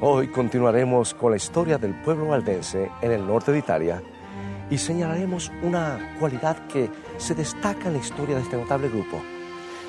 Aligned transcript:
Hoy 0.00 0.28
continuaremos 0.28 1.12
con 1.12 1.32
la 1.32 1.36
historia 1.38 1.76
del 1.76 1.92
pueblo 1.92 2.28
valdense 2.28 2.88
en 3.02 3.10
el 3.10 3.26
norte 3.26 3.50
de 3.50 3.58
Italia 3.58 4.00
y 4.70 4.78
señalaremos 4.78 5.50
una 5.60 6.14
cualidad 6.20 6.68
que 6.68 6.88
se 7.16 7.34
destaca 7.34 7.88
en 7.88 7.94
la 7.94 7.98
historia 7.98 8.36
de 8.36 8.42
este 8.42 8.56
notable 8.56 8.88
grupo, 8.88 9.20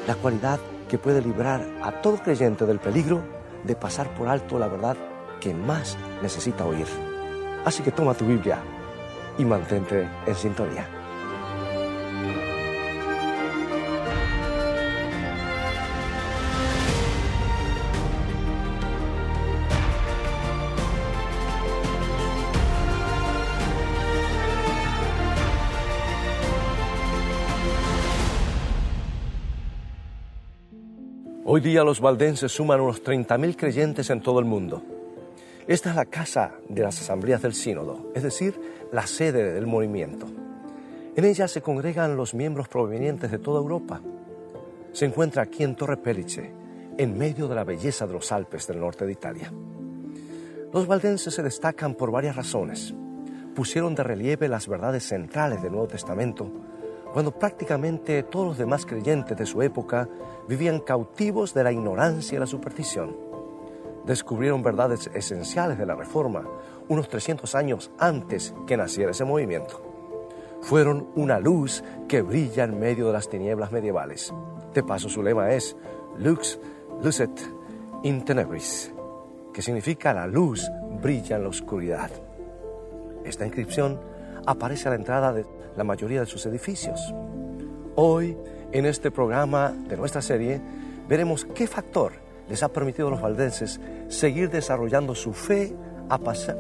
la 0.07 0.15
cualidad 0.15 0.59
que 0.89 0.97
puede 0.97 1.21
librar 1.21 1.63
a 1.83 2.01
todo 2.01 2.17
creyente 2.17 2.65
del 2.65 2.79
peligro 2.79 3.21
de 3.63 3.75
pasar 3.75 4.11
por 4.15 4.27
alto 4.27 4.57
la 4.57 4.67
verdad 4.67 4.97
que 5.39 5.53
más 5.53 5.95
necesita 6.23 6.65
oír. 6.65 6.87
Así 7.63 7.83
que 7.83 7.91
toma 7.91 8.15
tu 8.15 8.25
Biblia 8.25 8.63
y 9.37 9.45
mantente 9.45 10.09
en 10.25 10.35
sintonía. 10.35 10.98
Hoy 31.51 31.61
día 31.61 31.83
los 31.83 31.99
valdenses 31.99 32.51
suman 32.51 32.79
unos 32.79 33.03
30.000 33.03 33.55
creyentes 33.55 34.11
en 34.11 34.21
todo 34.21 34.37
el 34.37 34.45
mundo. 34.45 34.83
Esta 35.65 35.89
es 35.89 35.95
la 35.95 36.05
casa 36.05 36.51
de 36.67 36.83
las 36.83 37.01
asambleas 37.01 37.41
del 37.41 37.55
sínodo, 37.55 38.11
es 38.13 38.21
decir, 38.21 38.53
la 38.91 39.07
sede 39.07 39.51
del 39.53 39.65
movimiento. 39.65 40.27
En 41.15 41.25
ella 41.25 41.47
se 41.47 41.63
congregan 41.63 42.15
los 42.15 42.35
miembros 42.35 42.67
provenientes 42.67 43.31
de 43.31 43.39
toda 43.39 43.61
Europa. 43.61 43.99
Se 44.91 45.05
encuentra 45.05 45.41
aquí 45.41 45.63
en 45.63 45.75
Torre 45.75 45.97
Pellice, 45.97 46.53
en 46.99 47.17
medio 47.17 47.47
de 47.47 47.55
la 47.55 47.63
belleza 47.63 48.05
de 48.05 48.13
los 48.13 48.31
Alpes 48.31 48.67
del 48.67 48.79
norte 48.79 49.07
de 49.07 49.13
Italia. 49.13 49.51
Los 50.71 50.85
valdenses 50.85 51.33
se 51.33 51.41
destacan 51.41 51.95
por 51.95 52.11
varias 52.11 52.35
razones. 52.35 52.93
Pusieron 53.55 53.95
de 53.95 54.03
relieve 54.03 54.47
las 54.47 54.67
verdades 54.67 55.03
centrales 55.03 55.63
del 55.63 55.71
Nuevo 55.71 55.87
Testamento, 55.87 56.51
cuando 57.13 57.31
prácticamente 57.31 58.23
todos 58.23 58.47
los 58.47 58.57
demás 58.57 58.85
creyentes 58.85 59.37
de 59.37 59.45
su 59.45 59.61
época 59.61 60.07
vivían 60.47 60.79
cautivos 60.79 61.53
de 61.53 61.63
la 61.63 61.71
ignorancia 61.71 62.35
y 62.35 62.39
la 62.39 62.45
superstición. 62.45 63.15
Descubrieron 64.05 64.63
verdades 64.63 65.09
esenciales 65.13 65.77
de 65.77 65.85
la 65.85 65.95
Reforma 65.95 66.43
unos 66.87 67.07
300 67.07 67.53
años 67.55 67.91
antes 67.99 68.53
que 68.65 68.77
naciera 68.77 69.11
ese 69.11 69.25
movimiento. 69.25 69.81
Fueron 70.61 71.07
una 71.15 71.39
luz 71.39 71.83
que 72.07 72.21
brilla 72.21 72.65
en 72.65 72.79
medio 72.79 73.07
de 73.07 73.13
las 73.13 73.29
tinieblas 73.29 73.71
medievales. 73.71 74.33
De 74.73 74.83
paso, 74.83 75.09
su 75.09 75.23
lema 75.23 75.51
es 75.51 75.75
Lux 76.17 76.59
lucet 77.01 77.29
in 78.03 78.25
tenebris, 78.25 78.91
que 79.53 79.61
significa 79.61 80.13
la 80.13 80.27
luz 80.27 80.69
brilla 81.01 81.37
en 81.37 81.43
la 81.43 81.49
oscuridad. 81.49 82.11
Esta 83.23 83.45
inscripción 83.45 83.99
aparece 84.45 84.87
a 84.87 84.91
la 84.91 84.97
entrada 84.97 85.33
de 85.33 85.45
la 85.75 85.83
mayoría 85.83 86.21
de 86.21 86.25
sus 86.25 86.45
edificios. 86.45 87.13
Hoy, 87.95 88.37
en 88.71 88.85
este 88.85 89.11
programa 89.11 89.71
de 89.71 89.97
nuestra 89.97 90.21
serie, 90.21 90.61
veremos 91.07 91.45
qué 91.45 91.67
factor 91.67 92.13
les 92.49 92.63
ha 92.63 92.69
permitido 92.69 93.07
a 93.07 93.11
los 93.11 93.21
valdenses 93.21 93.79
seguir 94.07 94.49
desarrollando 94.49 95.15
su 95.15 95.33
fe 95.33 95.75
a 96.09 96.17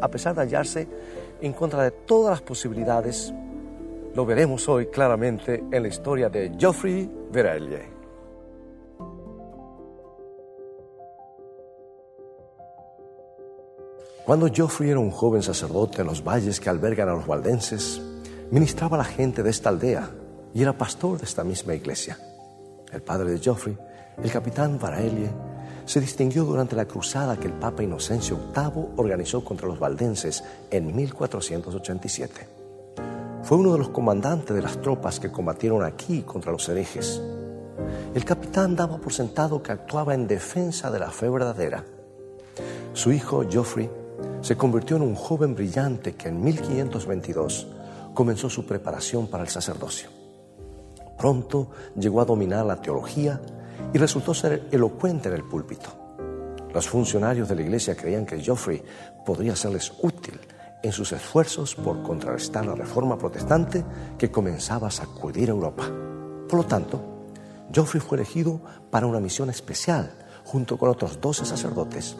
pesar 0.09 0.35
de 0.35 0.41
hallarse 0.41 0.87
en 1.41 1.53
contra 1.53 1.83
de 1.83 1.91
todas 1.91 2.31
las 2.31 2.41
posibilidades. 2.41 3.33
Lo 4.13 4.25
veremos 4.25 4.67
hoy 4.69 4.87
claramente 4.87 5.63
en 5.71 5.81
la 5.81 5.87
historia 5.87 6.29
de 6.29 6.51
Geoffrey 6.57 7.09
Verelle. 7.31 7.99
Cuando 14.25 14.47
Geoffrey 14.47 14.91
era 14.91 14.99
un 14.99 15.09
joven 15.09 15.41
sacerdote 15.41 16.01
en 16.01 16.07
los 16.07 16.23
valles 16.23 16.59
que 16.59 16.69
albergan 16.69 17.09
a 17.09 17.13
los 17.13 17.25
valdenses, 17.25 17.99
ministraba 18.51 18.95
a 18.95 18.99
la 18.99 19.05
gente 19.05 19.43
de 19.43 19.49
esta 19.51 19.69
aldea 19.69 20.09
y 20.53 20.61
era 20.61 20.77
pastor 20.77 21.19
de 21.19 21.25
esta 21.25 21.43
misma 21.43 21.75
iglesia. 21.75 22.17
El 22.91 23.01
padre 23.01 23.31
de 23.31 23.39
Geoffrey, 23.39 23.77
el 24.23 24.31
capitán 24.31 24.79
Varaelie, 24.79 25.29
se 25.85 26.01
distinguió 26.01 26.43
durante 26.45 26.75
la 26.75 26.85
cruzada 26.85 27.37
que 27.37 27.47
el 27.47 27.53
Papa 27.53 27.83
Inocencio 27.83 28.37
VIII 28.55 28.89
organizó 28.97 29.43
contra 29.43 29.67
los 29.67 29.79
valdenses 29.79 30.43
en 30.71 30.95
1487. 30.95 32.47
Fue 33.43 33.57
uno 33.57 33.73
de 33.73 33.79
los 33.79 33.89
comandantes 33.89 34.55
de 34.55 34.61
las 34.61 34.81
tropas 34.81 35.19
que 35.19 35.31
combatieron 35.31 35.83
aquí 35.83 36.23
contra 36.23 36.51
los 36.51 36.67
herejes. 36.69 37.21
El 38.13 38.25
capitán 38.25 38.75
daba 38.75 38.97
por 38.97 39.13
sentado 39.13 39.61
que 39.61 39.71
actuaba 39.71 40.13
en 40.13 40.27
defensa 40.27 40.91
de 40.91 40.99
la 40.99 41.11
fe 41.11 41.29
verdadera. 41.29 41.83
Su 42.93 43.11
hijo 43.11 43.45
Geoffrey 43.47 43.89
se 44.41 44.57
convirtió 44.57 44.97
en 44.97 45.03
un 45.03 45.15
joven 45.15 45.55
brillante 45.55 46.15
que 46.15 46.29
en 46.29 46.43
1522 46.43 47.67
comenzó 48.19 48.49
su 48.49 48.65
preparación 48.65 49.27
para 49.27 49.43
el 49.43 49.49
sacerdocio. 49.49 50.09
Pronto 51.17 51.71
llegó 51.97 52.19
a 52.19 52.25
dominar 52.25 52.65
la 52.65 52.81
teología 52.81 53.39
y 53.93 53.97
resultó 53.97 54.33
ser 54.33 54.67
elocuente 54.73 55.29
en 55.29 55.35
el 55.35 55.45
púlpito. 55.45 56.17
Los 56.73 56.89
funcionarios 56.89 57.47
de 57.47 57.55
la 57.55 57.61
iglesia 57.61 57.95
creían 57.95 58.25
que 58.25 58.41
Geoffrey 58.41 58.83
podría 59.25 59.55
serles 59.55 59.93
útil 60.01 60.37
en 60.83 60.91
sus 60.91 61.13
esfuerzos 61.13 61.75
por 61.75 62.03
contrarrestar 62.03 62.65
la 62.65 62.75
reforma 62.75 63.17
protestante 63.17 63.85
que 64.17 64.29
comenzaba 64.29 64.89
a 64.89 64.91
sacudir 64.91 65.47
Europa. 65.47 65.89
Por 66.49 66.59
lo 66.59 66.65
tanto, 66.65 67.01
Geoffrey 67.71 68.01
fue 68.01 68.17
elegido 68.17 68.59
para 68.91 69.07
una 69.07 69.21
misión 69.21 69.49
especial 69.49 70.11
junto 70.43 70.77
con 70.77 70.89
otros 70.89 71.21
doce 71.21 71.45
sacerdotes 71.45 72.17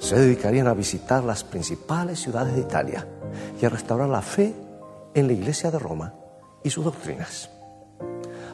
se 0.00 0.18
dedicarían 0.18 0.66
a 0.66 0.74
visitar 0.74 1.22
las 1.22 1.44
principales 1.44 2.18
ciudades 2.18 2.56
de 2.56 2.62
Italia 2.62 3.06
y 3.60 3.64
a 3.64 3.68
restaurar 3.68 4.08
la 4.08 4.20
fe 4.20 4.52
en 5.14 5.26
la 5.26 5.32
Iglesia 5.32 5.70
de 5.70 5.78
Roma 5.78 6.14
y 6.62 6.70
sus 6.70 6.84
doctrinas. 6.84 7.50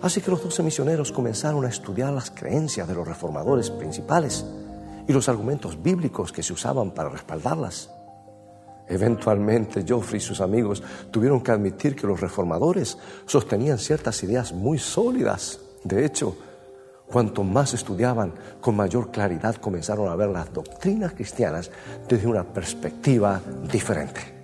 Así 0.01 0.21
que 0.21 0.31
los 0.31 0.43
doce 0.43 0.63
misioneros 0.63 1.13
comenzaron 1.13 1.65
a 1.65 1.69
estudiar 1.69 2.13
las 2.13 2.31
creencias 2.31 2.87
de 2.87 2.95
los 2.95 3.07
reformadores 3.07 3.71
principales 3.71 4.45
y 5.07 5.13
los 5.13 5.29
argumentos 5.29 5.83
bíblicos 5.83 6.33
que 6.33 6.43
se 6.43 6.53
usaban 6.53 6.93
para 6.93 7.09
respaldarlas. 7.09 7.91
Eventualmente, 8.89 9.85
Geoffrey 9.85 10.19
y 10.19 10.25
sus 10.25 10.41
amigos 10.41 10.83
tuvieron 11.11 11.43
que 11.43 11.51
admitir 11.51 11.95
que 11.95 12.07
los 12.07 12.21
reformadores 12.21 12.97
sostenían 13.27 13.79
ciertas 13.79 14.23
ideas 14.23 14.53
muy 14.53 14.79
sólidas. 14.79 15.61
De 15.85 16.05
hecho, 16.05 16.37
Cuanto 17.09 17.43
más 17.43 17.73
estudiaban, 17.73 18.35
con 18.61 18.77
mayor 18.77 19.11
claridad 19.11 19.57
comenzaron 19.57 20.11
a 20.11 20.17
ver 20.17 20.29
las 20.29 20.53
doctrinas 20.53 21.15
cristianas 21.15 21.71
desde 22.07 22.27
una 22.27 22.45
perspectiva 22.45 23.41
diferente. 23.73 24.38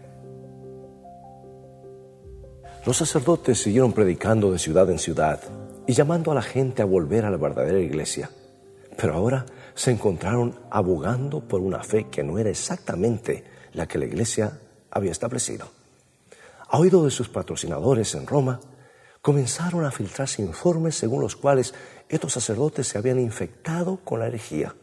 Los 2.86 2.98
sacerdotes 2.98 3.62
siguieron 3.62 3.94
predicando 3.94 4.52
de 4.52 4.58
ciudad 4.58 4.90
en 4.90 4.98
ciudad 4.98 5.40
y 5.86 5.94
llamando 5.94 6.30
a 6.30 6.34
la 6.34 6.42
gente 6.42 6.82
a 6.82 6.84
volver 6.84 7.24
a 7.24 7.30
la 7.30 7.38
verdadera 7.38 7.78
iglesia, 7.80 8.30
pero 8.98 9.14
ahora 9.14 9.46
se 9.74 9.90
encontraron 9.90 10.54
abogando 10.70 11.40
por 11.40 11.62
una 11.62 11.82
fe 11.82 12.08
que 12.10 12.22
no 12.22 12.38
era 12.38 12.50
exactamente 12.50 13.42
la 13.72 13.86
que 13.86 13.96
la 13.96 14.04
iglesia 14.04 14.58
había 14.90 15.12
establecido. 15.12 15.70
A 16.68 16.78
oído 16.78 17.02
de 17.06 17.10
sus 17.10 17.30
patrocinadores 17.30 18.14
en 18.14 18.26
Roma, 18.26 18.60
comenzaron 19.22 19.86
a 19.86 19.90
filtrarse 19.90 20.42
informes 20.42 20.94
según 20.94 21.22
los 21.22 21.36
cuales 21.36 21.72
estos 22.10 22.34
sacerdotes 22.34 22.86
se 22.86 22.98
habían 22.98 23.18
infectado 23.18 23.96
con 24.04 24.20
la 24.20 24.26
herejía. 24.26 24.74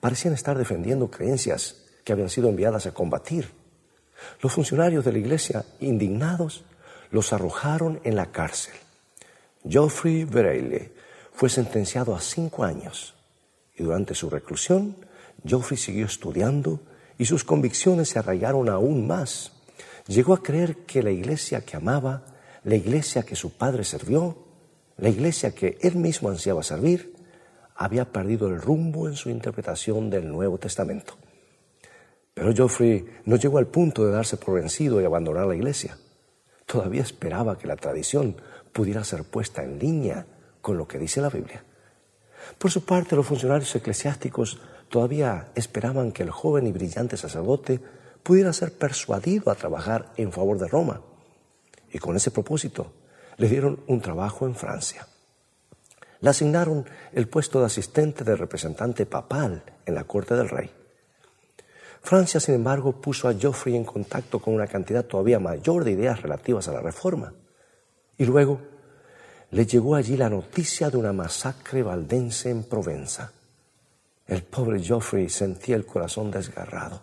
Parecían 0.00 0.34
estar 0.34 0.58
defendiendo 0.58 1.08
creencias 1.08 1.84
que 2.02 2.12
habían 2.12 2.30
sido 2.30 2.48
enviadas 2.48 2.86
a 2.86 2.92
combatir. 2.92 3.48
Los 4.40 4.52
funcionarios 4.52 5.04
de 5.04 5.12
la 5.12 5.18
iglesia, 5.18 5.64
indignados, 5.78 6.64
los 7.12 7.32
arrojaron 7.32 8.00
en 8.02 8.16
la 8.16 8.32
cárcel. 8.32 8.74
Geoffrey 9.68 10.24
Vereille 10.24 10.92
fue 11.32 11.48
sentenciado 11.48 12.16
a 12.16 12.20
cinco 12.20 12.64
años 12.64 13.14
y 13.76 13.84
durante 13.84 14.14
su 14.14 14.28
reclusión, 14.28 14.96
Geoffrey 15.46 15.78
siguió 15.78 16.06
estudiando 16.06 16.80
y 17.18 17.26
sus 17.26 17.44
convicciones 17.44 18.08
se 18.08 18.18
arraigaron 18.18 18.68
aún 18.68 19.06
más. 19.06 19.52
Llegó 20.08 20.34
a 20.34 20.42
creer 20.42 20.78
que 20.78 21.02
la 21.02 21.10
iglesia 21.10 21.60
que 21.60 21.76
amaba 21.76 22.24
la 22.64 22.76
iglesia 22.76 23.24
que 23.24 23.36
su 23.36 23.56
padre 23.56 23.84
sirvió, 23.84 24.36
la 24.96 25.08
iglesia 25.08 25.54
que 25.54 25.78
él 25.80 25.96
mismo 25.96 26.28
ansiaba 26.28 26.62
servir, 26.62 27.14
había 27.74 28.10
perdido 28.10 28.48
el 28.48 28.60
rumbo 28.60 29.08
en 29.08 29.16
su 29.16 29.30
interpretación 29.30 30.10
del 30.10 30.28
Nuevo 30.28 30.58
Testamento. 30.58 31.14
Pero 32.34 32.54
Geoffrey 32.54 33.04
no 33.24 33.36
llegó 33.36 33.58
al 33.58 33.66
punto 33.66 34.06
de 34.06 34.12
darse 34.12 34.36
por 34.36 34.54
vencido 34.54 35.00
y 35.00 35.04
abandonar 35.04 35.46
la 35.46 35.56
iglesia. 35.56 35.98
Todavía 36.66 37.02
esperaba 37.02 37.58
que 37.58 37.66
la 37.66 37.76
tradición 37.76 38.36
pudiera 38.72 39.04
ser 39.04 39.24
puesta 39.24 39.62
en 39.62 39.78
línea 39.78 40.26
con 40.60 40.78
lo 40.78 40.88
que 40.88 40.98
dice 40.98 41.20
la 41.20 41.28
Biblia. 41.28 41.64
Por 42.58 42.70
su 42.70 42.84
parte, 42.84 43.16
los 43.16 43.26
funcionarios 43.26 43.74
eclesiásticos 43.74 44.60
todavía 44.88 45.48
esperaban 45.54 46.12
que 46.12 46.22
el 46.22 46.30
joven 46.30 46.66
y 46.66 46.72
brillante 46.72 47.16
sacerdote 47.16 47.80
pudiera 48.22 48.52
ser 48.52 48.72
persuadido 48.72 49.50
a 49.50 49.54
trabajar 49.54 50.12
en 50.16 50.32
favor 50.32 50.58
de 50.58 50.68
Roma 50.68 51.02
y 51.92 51.98
con 51.98 52.16
ese 52.16 52.30
propósito 52.30 52.92
le 53.36 53.48
dieron 53.48 53.82
un 53.86 54.00
trabajo 54.00 54.46
en 54.46 54.54
Francia. 54.54 55.06
Le 56.20 56.30
asignaron 56.30 56.86
el 57.12 57.28
puesto 57.28 57.60
de 57.60 57.66
asistente 57.66 58.24
del 58.24 58.38
representante 58.38 59.06
papal 59.06 59.64
en 59.86 59.94
la 59.94 60.04
corte 60.04 60.34
del 60.34 60.48
rey. 60.48 60.70
Francia, 62.02 62.40
sin 62.40 62.56
embargo, 62.56 62.92
puso 62.92 63.28
a 63.28 63.34
Geoffrey 63.34 63.76
en 63.76 63.84
contacto 63.84 64.40
con 64.40 64.54
una 64.54 64.66
cantidad 64.66 65.04
todavía 65.04 65.38
mayor 65.38 65.84
de 65.84 65.92
ideas 65.92 66.20
relativas 66.20 66.66
a 66.68 66.72
la 66.72 66.80
reforma. 66.80 67.32
Y 68.18 68.24
luego 68.24 68.60
le 69.52 69.66
llegó 69.66 69.94
allí 69.94 70.16
la 70.16 70.28
noticia 70.28 70.90
de 70.90 70.96
una 70.96 71.12
masacre 71.12 71.82
valdense 71.82 72.50
en 72.50 72.64
Provenza. 72.64 73.32
El 74.26 74.42
pobre 74.42 74.80
Geoffrey 74.80 75.28
sentía 75.28 75.76
el 75.76 75.86
corazón 75.86 76.30
desgarrado. 76.30 77.02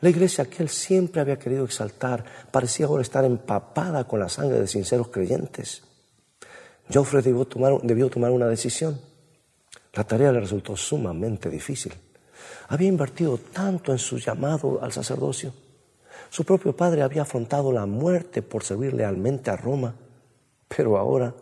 La 0.00 0.10
iglesia 0.10 0.44
que 0.46 0.62
él 0.62 0.68
siempre 0.68 1.20
había 1.20 1.38
querido 1.38 1.64
exaltar 1.64 2.24
parecía 2.50 2.86
ahora 2.86 3.02
estar 3.02 3.24
empapada 3.24 4.04
con 4.04 4.20
la 4.20 4.28
sangre 4.28 4.60
de 4.60 4.66
sinceros 4.66 5.08
creyentes. 5.08 5.82
Geoffrey 6.88 7.22
debió 7.22 7.44
tomar, 7.44 7.80
debió 7.82 8.08
tomar 8.10 8.30
una 8.30 8.48
decisión. 8.48 9.00
La 9.94 10.04
tarea 10.04 10.32
le 10.32 10.40
resultó 10.40 10.76
sumamente 10.76 11.48
difícil. 11.48 11.92
Había 12.68 12.88
invertido 12.88 13.38
tanto 13.38 13.92
en 13.92 13.98
su 13.98 14.18
llamado 14.18 14.80
al 14.82 14.92
sacerdocio. 14.92 15.52
Su 16.30 16.44
propio 16.44 16.74
padre 16.74 17.02
había 17.02 17.22
afrontado 17.22 17.72
la 17.72 17.86
muerte 17.86 18.42
por 18.42 18.64
servir 18.64 18.94
lealmente 18.94 19.50
a 19.50 19.56
Roma, 19.56 19.94
pero 20.68 20.96
ahora 20.96 21.34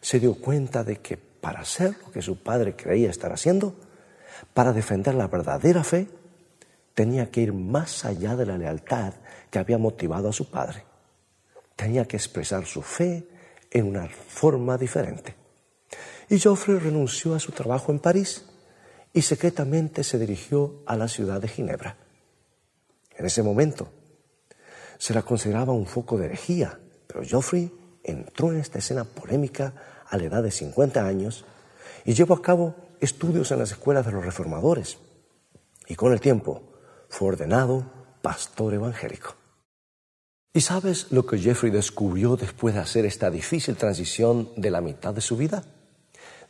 se 0.00 0.18
dio 0.18 0.34
cuenta 0.34 0.82
de 0.82 0.96
que 0.96 1.16
para 1.16 1.60
hacer 1.60 1.96
lo 2.04 2.12
que 2.12 2.22
su 2.22 2.42
padre 2.42 2.74
creía 2.74 3.10
estar 3.10 3.32
haciendo, 3.32 3.74
para 4.54 4.72
defender 4.72 5.14
la 5.14 5.28
verdadera 5.28 5.84
fe, 5.84 6.08
tenía 6.94 7.30
que 7.30 7.40
ir 7.40 7.52
más 7.52 8.04
allá 8.04 8.36
de 8.36 8.46
la 8.46 8.58
lealtad 8.58 9.14
que 9.50 9.58
había 9.58 9.78
motivado 9.78 10.28
a 10.28 10.32
su 10.32 10.50
padre. 10.50 10.84
Tenía 11.76 12.04
que 12.06 12.16
expresar 12.16 12.66
su 12.66 12.82
fe 12.82 13.26
en 13.70 13.86
una 13.86 14.08
forma 14.08 14.76
diferente. 14.76 15.34
Y 16.28 16.38
Geoffrey 16.38 16.78
renunció 16.78 17.34
a 17.34 17.40
su 17.40 17.52
trabajo 17.52 17.92
en 17.92 17.98
París 17.98 18.44
y 19.12 19.22
secretamente 19.22 20.04
se 20.04 20.18
dirigió 20.18 20.82
a 20.86 20.96
la 20.96 21.08
ciudad 21.08 21.40
de 21.40 21.48
Ginebra. 21.48 21.96
En 23.16 23.26
ese 23.26 23.42
momento 23.42 23.88
se 24.98 25.14
la 25.14 25.22
consideraba 25.22 25.72
un 25.72 25.86
foco 25.86 26.16
de 26.16 26.26
herejía, 26.26 26.78
pero 27.06 27.24
Geoffrey 27.24 27.70
entró 28.02 28.52
en 28.52 28.58
esta 28.58 28.78
escena 28.78 29.04
polémica 29.04 29.74
a 30.08 30.16
la 30.16 30.24
edad 30.24 30.42
de 30.42 30.50
50 30.50 31.06
años 31.06 31.44
y 32.04 32.14
llevó 32.14 32.34
a 32.34 32.42
cabo 32.42 32.74
estudios 33.00 33.50
en 33.50 33.58
las 33.58 33.72
escuelas 33.72 34.06
de 34.06 34.12
los 34.12 34.24
reformadores. 34.24 34.98
Y 35.88 35.94
con 35.94 36.12
el 36.12 36.20
tiempo 36.20 36.62
fue 37.08 37.28
ordenado 37.28 37.84
pastor 38.22 38.74
evangélico. 38.74 39.36
¿Y 40.54 40.60
sabes 40.60 41.10
lo 41.10 41.26
que 41.26 41.38
Jeffrey 41.38 41.72
descubrió 41.72 42.36
después 42.36 42.74
de 42.74 42.80
hacer 42.80 43.06
esta 43.06 43.30
difícil 43.30 43.76
transición 43.76 44.50
de 44.56 44.70
la 44.70 44.80
mitad 44.80 45.14
de 45.14 45.20
su 45.20 45.36
vida? 45.36 45.64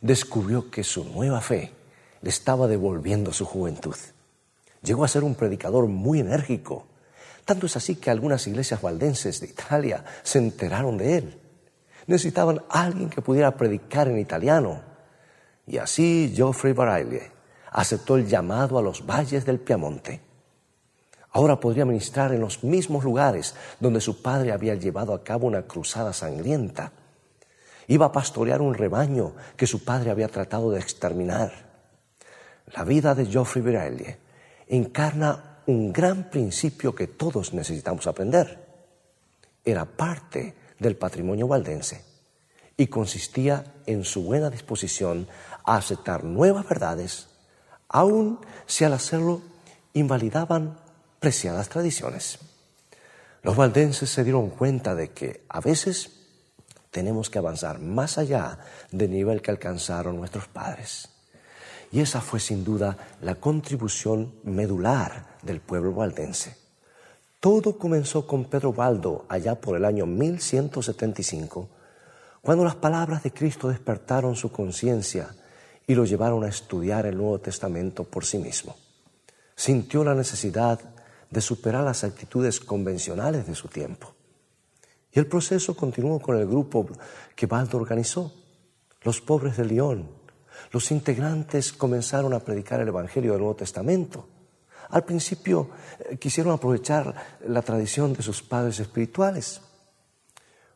Descubrió 0.01 0.69
que 0.69 0.83
su 0.83 1.05
nueva 1.05 1.39
fe 1.41 1.71
le 2.23 2.29
estaba 2.29 2.67
devolviendo 2.67 3.31
su 3.31 3.45
juventud. 3.45 3.95
Llegó 4.81 5.03
a 5.03 5.07
ser 5.07 5.23
un 5.23 5.35
predicador 5.35 5.87
muy 5.87 6.19
enérgico. 6.19 6.87
Tanto 7.45 7.67
es 7.67 7.77
así 7.77 7.97
que 7.97 8.09
algunas 8.09 8.47
iglesias 8.47 8.81
valdenses 8.81 9.39
de 9.41 9.47
Italia 9.47 10.03
se 10.23 10.39
enteraron 10.39 10.97
de 10.97 11.17
él. 11.17 11.39
Necesitaban 12.07 12.63
alguien 12.69 13.09
que 13.09 13.21
pudiera 13.21 13.55
predicar 13.55 14.07
en 14.07 14.17
italiano. 14.17 14.81
Y 15.67 15.77
así 15.77 16.33
Geoffrey 16.35 16.73
Baraille 16.73 17.31
aceptó 17.71 18.15
el 18.15 18.27
llamado 18.27 18.79
a 18.79 18.81
los 18.81 19.05
valles 19.05 19.45
del 19.45 19.59
Piamonte 19.59 20.33
Ahora 21.33 21.59
podría 21.59 21.83
ministrar 21.83 22.31
en 22.31 22.41
los 22.41 22.63
mismos 22.63 23.03
lugares 23.03 23.55
donde 23.79 24.01
su 24.01 24.21
padre 24.21 24.51
había 24.51 24.75
llevado 24.75 25.15
a 25.15 25.23
cabo 25.23 25.47
una 25.47 25.63
cruzada 25.63 26.13
sangrienta. 26.13 26.91
Iba 27.87 28.05
a 28.05 28.11
pastorear 28.11 28.61
un 28.61 28.75
rebaño 28.75 29.33
que 29.57 29.65
su 29.65 29.83
padre 29.83 30.11
había 30.11 30.27
tratado 30.27 30.69
de 30.71 30.79
exterminar. 30.79 31.72
La 32.67 32.83
vida 32.83 33.13
de 33.13 33.25
Geoffrey 33.25 33.63
Virelli 33.63 34.15
encarna 34.67 35.59
un 35.67 35.93
gran 35.93 36.29
principio 36.29 36.95
que 36.95 37.07
todos 37.07 37.53
necesitamos 37.53 38.07
aprender. 38.07 38.63
Era 39.63 39.85
parte 39.85 40.55
del 40.79 40.95
patrimonio 40.95 41.47
valdense 41.47 42.03
y 42.75 42.87
consistía 42.87 43.63
en 43.85 44.03
su 44.03 44.23
buena 44.23 44.49
disposición 44.49 45.27
a 45.65 45.77
aceptar 45.77 46.23
nuevas 46.23 46.67
verdades, 46.67 47.27
aun 47.87 48.39
si 48.65 48.83
al 48.83 48.93
hacerlo 48.93 49.41
invalidaban 49.93 50.79
preciadas 51.19 51.69
tradiciones. 51.69 52.39
Los 53.43 53.55
valdenses 53.55 54.09
se 54.09 54.23
dieron 54.23 54.49
cuenta 54.49 54.95
de 54.95 55.11
que 55.11 55.45
a 55.49 55.59
veces 55.59 56.11
tenemos 56.91 57.29
que 57.29 57.39
avanzar 57.39 57.79
más 57.79 58.17
allá 58.17 58.59
del 58.91 59.11
nivel 59.11 59.41
que 59.41 59.51
alcanzaron 59.51 60.15
nuestros 60.15 60.47
padres. 60.47 61.12
Y 61.93 61.99
esa 62.01 62.21
fue 62.21 62.39
sin 62.39 62.63
duda 62.63 62.97
la 63.21 63.35
contribución 63.35 64.33
medular 64.43 65.37
del 65.43 65.61
pueblo 65.61 65.93
valdense. 65.93 66.57
Todo 67.39 67.77
comenzó 67.77 68.25
con 68.25 68.45
Pedro 68.45 68.73
Baldo 68.73 69.25
allá 69.29 69.53
por 69.53 69.77
el 69.77 69.85
año 69.85 70.07
1175, 70.07 71.69
cuando 72.41 72.63
las 72.63 72.75
palabras 72.75 73.21
de 73.21 73.31
Cristo 73.31 73.67
despertaron 73.67 74.35
su 74.35 74.51
conciencia 74.51 75.35
y 75.85 75.93
lo 75.93 76.03
llevaron 76.03 76.43
a 76.43 76.47
estudiar 76.47 77.05
el 77.05 77.15
Nuevo 77.15 77.39
Testamento 77.39 78.05
por 78.05 78.25
sí 78.25 78.39
mismo. 78.39 78.75
Sintió 79.55 80.03
la 80.03 80.15
necesidad 80.15 80.79
de 81.29 81.41
superar 81.41 81.83
las 81.83 82.03
actitudes 82.03 82.59
convencionales 82.59 83.45
de 83.45 83.53
su 83.53 83.67
tiempo. 83.67 84.15
Y 85.11 85.19
el 85.19 85.27
proceso 85.27 85.75
continuó 85.75 86.19
con 86.19 86.37
el 86.37 86.47
grupo 86.47 86.87
que 87.35 87.45
Baldo 87.45 87.77
organizó, 87.77 88.33
los 89.03 89.21
pobres 89.21 89.57
de 89.57 89.65
León. 89.65 90.22
Los 90.73 90.89
integrantes 90.89 91.71
comenzaron 91.71 92.33
a 92.33 92.39
predicar 92.39 92.81
el 92.81 92.87
Evangelio 92.87 93.33
del 93.33 93.41
Nuevo 93.41 93.55
Testamento. 93.55 94.27
Al 94.89 95.05
principio 95.05 95.69
eh, 95.99 96.17
quisieron 96.17 96.51
aprovechar 96.51 97.39
la 97.47 97.61
tradición 97.61 98.11
de 98.13 98.23
sus 98.23 98.41
padres 98.41 98.79
espirituales. 98.79 99.61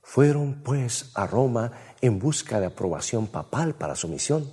Fueron 0.03 0.61
pues 0.63 1.09
a 1.15 1.25
Roma 1.25 1.71
en 1.99 2.19
busca 2.19 2.59
de 2.59 2.67
aprobación 2.67 3.25
papal 3.25 3.73
para 3.73 3.95
su 3.95 4.07
misión. 4.07 4.47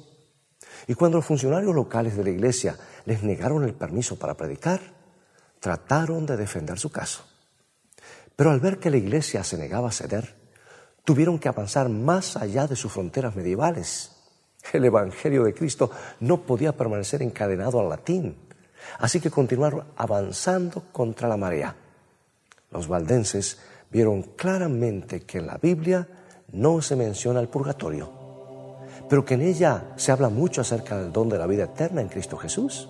Y 0.87 0.94
cuando 0.94 1.19
los 1.19 1.26
funcionarios 1.26 1.75
locales 1.75 2.17
de 2.17 2.25
la 2.25 2.31
iglesia 2.31 2.79
les 3.05 3.23
negaron 3.23 3.64
el 3.64 3.75
permiso 3.75 4.19
para 4.19 4.38
predicar, 4.38 4.81
trataron 5.61 6.25
de 6.25 6.38
defender 6.38 6.79
su 6.79 6.91
caso. 6.91 7.23
Pero 8.35 8.50
al 8.50 8.61
ver 8.61 8.79
que 8.79 8.91
la 8.91 8.96
iglesia 8.96 9.44
se 9.44 9.58
negaba 9.58 9.91
a 9.91 9.93
ceder, 9.93 10.35
tuvieron 11.05 11.38
que 11.38 11.50
avanzar 11.50 11.91
más 11.91 12.38
allá 12.38 12.67
de 12.67 12.76
sus 12.76 12.91
fronteras 12.91 13.37
medievales. 13.37 14.14
El 14.73 14.85
Evangelio 14.85 15.45
de 15.45 15.55
Cristo 15.55 15.91
no 16.21 16.43
podía 16.43 16.73
permanecer 16.73 17.23
encadenado 17.23 17.81
al 17.81 17.89
latín, 17.89 18.37
así 18.99 19.21
que 19.21 19.31
continuaron 19.31 19.85
avanzando 19.97 20.85
contra 20.93 21.29
la 21.29 21.37
marea. 21.37 21.75
Los 22.71 22.89
valdenses 22.89 23.59
vieron 23.91 24.23
claramente 24.37 25.23
que 25.23 25.39
en 25.39 25.47
la 25.47 25.59
Biblia 25.59 26.06
no 26.53 26.83
se 26.83 26.97
menciona 26.97 27.41
el 27.41 27.49
purgatorio, 27.49 28.11
pero 29.09 29.25
que 29.25 29.35
en 29.35 29.43
ella 29.43 29.93
se 29.97 30.13
habla 30.13 30.29
mucho 30.29 30.61
acerca 30.61 30.99
del 30.99 31.13
don 31.13 31.29
de 31.29 31.39
la 31.39 31.47
vida 31.47 31.65
eterna 31.65 32.01
en 32.01 32.09
Cristo 32.09 32.37
Jesús. 32.37 32.89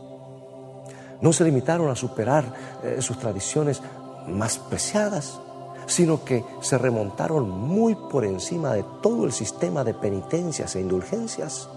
No 1.20 1.32
se 1.32 1.44
limitaron 1.44 1.90
a 1.90 1.96
superar 1.96 2.44
eh, 2.82 3.00
sus 3.00 3.18
tradiciones 3.18 3.80
más 4.26 4.58
preciadas, 4.58 5.38
sino 5.86 6.24
que 6.24 6.44
se 6.60 6.78
remontaron 6.78 7.48
muy 7.50 7.94
por 7.94 8.24
encima 8.24 8.72
de 8.72 8.84
todo 9.02 9.24
el 9.24 9.32
sistema 9.32 9.84
de 9.84 9.94
penitencias 9.94 10.76
e 10.76 10.80
indulgencias. 10.80 11.68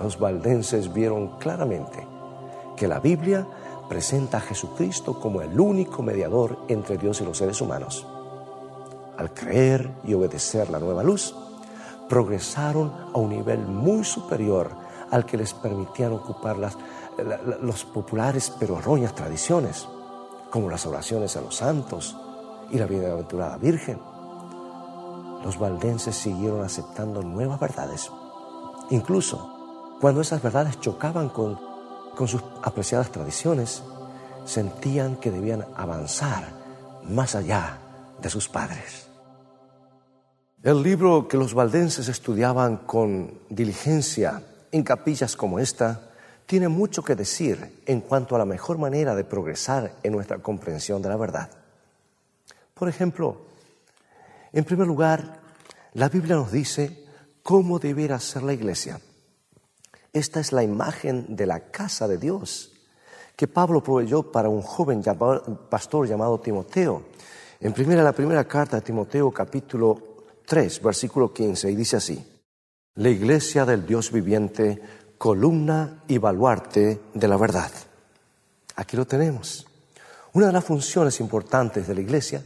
Los 0.00 0.18
valdenses 0.18 0.92
vieron 0.92 1.38
claramente 1.38 2.06
que 2.76 2.88
la 2.88 3.00
Biblia 3.00 3.46
presenta 3.88 4.38
a 4.38 4.40
Jesucristo 4.40 5.18
como 5.18 5.42
el 5.42 5.58
único 5.58 6.02
mediador 6.02 6.58
entre 6.68 6.98
Dios 6.98 7.20
y 7.20 7.24
los 7.24 7.38
seres 7.38 7.60
humanos. 7.60 8.06
Al 9.16 9.32
creer 9.32 9.90
y 10.04 10.14
obedecer 10.14 10.70
la 10.70 10.78
nueva 10.78 11.02
luz, 11.02 11.34
progresaron 12.08 12.92
a 13.12 13.18
un 13.18 13.30
nivel 13.30 13.66
muy 13.66 14.04
superior 14.04 14.70
al 15.10 15.26
que 15.26 15.36
les 15.36 15.54
permitían 15.54 16.12
ocupar 16.12 16.58
las 16.58 16.76
los 17.62 17.84
populares 17.84 18.52
pero 18.60 18.78
erróneas 18.78 19.14
tradiciones, 19.14 19.88
como 20.50 20.70
las 20.70 20.86
oraciones 20.86 21.36
a 21.36 21.40
los 21.40 21.56
santos 21.56 22.16
y 22.70 22.78
la 22.78 22.86
bienaventurada 22.86 23.56
Virgen. 23.58 23.98
Los 25.44 25.58
valdenses 25.58 26.16
siguieron 26.16 26.64
aceptando 26.64 27.22
nuevas 27.22 27.60
verdades, 27.60 28.10
incluso 28.90 29.96
cuando 30.00 30.20
esas 30.20 30.42
verdades 30.42 30.80
chocaban 30.80 31.28
con, 31.28 31.58
con 32.16 32.28
sus 32.28 32.42
apreciadas 32.62 33.10
tradiciones, 33.10 33.82
sentían 34.44 35.16
que 35.16 35.30
debían 35.30 35.64
avanzar 35.76 36.44
más 37.08 37.34
allá 37.34 37.78
de 38.20 38.30
sus 38.30 38.48
padres. 38.48 39.08
El 40.62 40.82
libro 40.82 41.28
que 41.28 41.36
los 41.36 41.54
valdenses 41.54 42.08
estudiaban 42.08 42.78
con 42.78 43.32
diligencia 43.48 44.42
en 44.72 44.82
capillas 44.82 45.36
como 45.36 45.58
esta 45.58 46.00
tiene 46.46 46.68
mucho 46.68 47.02
que 47.02 47.14
decir 47.14 47.82
en 47.86 48.00
cuanto 48.00 48.34
a 48.34 48.38
la 48.38 48.44
mejor 48.44 48.78
manera 48.78 49.14
de 49.14 49.22
progresar 49.24 49.92
en 50.02 50.12
nuestra 50.12 50.38
comprensión 50.38 51.02
de 51.02 51.08
la 51.10 51.16
verdad. 51.16 51.50
Por 52.78 52.88
ejemplo, 52.88 53.36
en 54.52 54.64
primer 54.64 54.86
lugar, 54.86 55.40
la 55.94 56.08
Biblia 56.08 56.36
nos 56.36 56.52
dice 56.52 57.04
cómo 57.42 57.78
deberá 57.78 58.20
ser 58.20 58.44
la 58.44 58.52
iglesia. 58.52 59.00
Esta 60.12 60.38
es 60.38 60.52
la 60.52 60.62
imagen 60.62 61.34
de 61.34 61.46
la 61.46 61.70
casa 61.70 62.06
de 62.06 62.18
Dios, 62.18 62.72
que 63.34 63.48
Pablo 63.48 63.82
proveyó 63.82 64.30
para 64.30 64.48
un 64.48 64.62
joven 64.62 65.02
pastor 65.68 66.06
llamado 66.06 66.38
Timoteo. 66.40 67.02
En 67.60 67.72
primera, 67.72 68.02
la 68.02 68.12
primera 68.12 68.46
carta 68.46 68.76
de 68.76 68.82
Timoteo, 68.82 69.32
capítulo 69.32 70.24
3, 70.46 70.80
versículo 70.80 71.32
15, 71.32 71.70
y 71.70 71.74
dice 71.74 71.96
así, 71.96 72.40
la 72.94 73.08
iglesia 73.08 73.64
del 73.64 73.86
Dios 73.86 74.12
viviente, 74.12 74.80
columna 75.18 76.04
y 76.06 76.18
baluarte 76.18 77.00
de 77.12 77.28
la 77.28 77.36
verdad. 77.36 77.70
Aquí 78.76 78.96
lo 78.96 79.04
tenemos. 79.04 79.66
Una 80.32 80.46
de 80.46 80.52
las 80.52 80.64
funciones 80.64 81.18
importantes 81.18 81.86
de 81.88 81.94
la 81.94 82.00
iglesia 82.00 82.44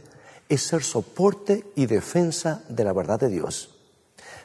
es 0.49 0.61
ser 0.61 0.83
soporte 0.83 1.65
y 1.75 1.85
defensa 1.85 2.63
de 2.69 2.83
la 2.83 2.93
verdad 2.93 3.19
de 3.19 3.29
Dios. 3.29 3.75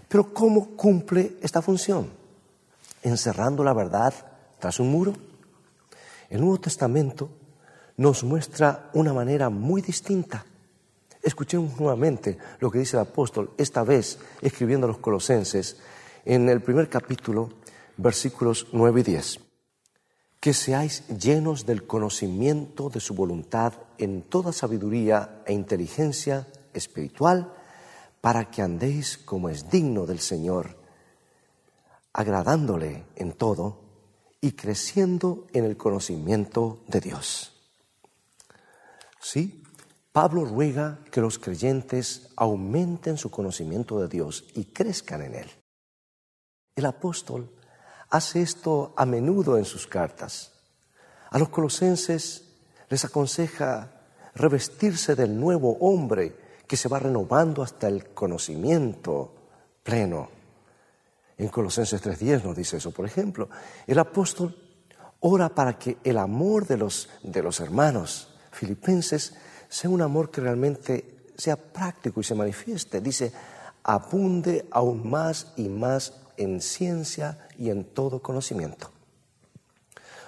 Pero 0.09 0.33
¿cómo 0.33 0.77
cumple 0.77 1.37
esta 1.43 1.63
función? 1.63 2.11
¿Encerrando 3.03 3.63
la 3.63 3.75
verdad 3.75 4.15
tras 4.59 4.81
un 4.81 4.91
muro? 4.91 5.13
El 6.31 6.41
Nuevo 6.41 6.59
Testamento 6.59 7.31
nos 7.97 8.25
muestra 8.25 8.91
una 8.95 9.13
manera 9.13 9.51
muy 9.51 9.83
distinta. 9.83 10.45
Escuchemos 11.23 11.79
nuevamente 11.79 12.39
lo 12.61 12.71
que 12.71 12.79
dice 12.79 12.97
el 12.97 13.03
apóstol, 13.03 13.51
esta 13.59 13.83
vez 13.83 14.19
escribiendo 14.41 14.87
a 14.87 14.89
los 14.89 14.99
colosenses, 14.99 15.77
en 16.25 16.49
el 16.49 16.61
primer 16.61 16.89
capítulo, 16.89 17.51
versículos 17.97 18.69
9 18.73 19.01
y 19.01 19.03
10. 19.03 19.48
Que 20.49 20.55
seáis 20.55 21.07
llenos 21.09 21.67
del 21.67 21.87
conocimiento 21.87 22.89
de 22.89 23.01
su 23.01 23.13
voluntad 23.13 23.75
en 23.99 24.23
toda 24.23 24.51
sabiduría 24.51 25.43
e 25.45 25.53
inteligencia 25.53 26.49
espiritual, 26.73 27.53
para 28.23 28.49
que 28.49 28.63
andéis 28.63 29.19
como 29.19 29.51
es 29.51 29.69
digno 29.69 30.07
del 30.07 30.21
Señor, 30.21 30.81
agradándole 32.15 33.05
en 33.17 33.33
todo 33.33 33.85
y 34.41 34.53
creciendo 34.53 35.49
en 35.53 35.67
el 35.67 35.77
conocimiento 35.77 36.83
de 36.89 37.01
Dios. 37.03 37.53
Sí, 39.21 39.63
Pablo 40.13 40.47
ruega 40.47 41.01
que 41.13 41.21
los 41.21 41.39
creyentes 41.39 42.31
aumenten 42.37 43.19
su 43.19 43.31
conocimiento 43.31 44.01
de 44.01 44.09
Dios 44.09 44.47
y 44.55 44.65
crezcan 44.65 45.21
en 45.21 45.35
él. 45.35 45.51
El 46.75 46.87
apóstol 46.87 47.53
hace 48.11 48.43
esto 48.43 48.93
a 48.97 49.05
menudo 49.05 49.59
en 49.59 49.65
sus 49.65 49.87
cartas. 49.87 50.53
A 51.31 51.39
los 51.39 51.49
colosenses 51.49 52.45
les 52.89 53.05
aconseja 53.05 53.91
revestirse 54.35 55.15
del 55.15 55.39
nuevo 55.39 55.77
hombre 55.81 56.37
que 56.67 56.77
se 56.77 56.89
va 56.89 56.99
renovando 56.99 57.63
hasta 57.63 57.89
el 57.89 58.11
conocimiento 58.11 59.35
pleno. 59.83 60.29
En 61.37 61.49
Colosenses 61.49 62.03
3.10 62.03 62.45
nos 62.45 62.57
dice 62.57 62.77
eso, 62.79 62.91
por 62.91 63.07
ejemplo. 63.07 63.49
El 63.87 63.99
apóstol 63.99 64.57
ora 65.21 65.49
para 65.49 65.79
que 65.79 65.99
el 66.05 66.19
amor 66.19 66.67
de 66.67 66.77
los, 66.77 67.09
de 67.23 67.43
los 67.43 67.61
hermanos 67.61 68.35
filipenses 68.51 69.35
sea 69.69 69.91
un 69.91 70.03
amor 70.03 70.31
que 70.31 70.41
realmente 70.41 71.31
sea 71.37 71.57
práctico 71.57 72.21
y 72.21 72.25
se 72.25 72.35
manifieste. 72.35 73.01
Dice, 73.01 73.33
abunde 73.83 74.67
aún 74.71 75.09
más 75.09 75.53
y 75.57 75.69
más 75.69 76.13
en 76.39 76.61
ciencia 76.61 77.49
y 77.59 77.71
en 77.71 77.85
todo 77.85 78.23
conocimiento. 78.23 78.91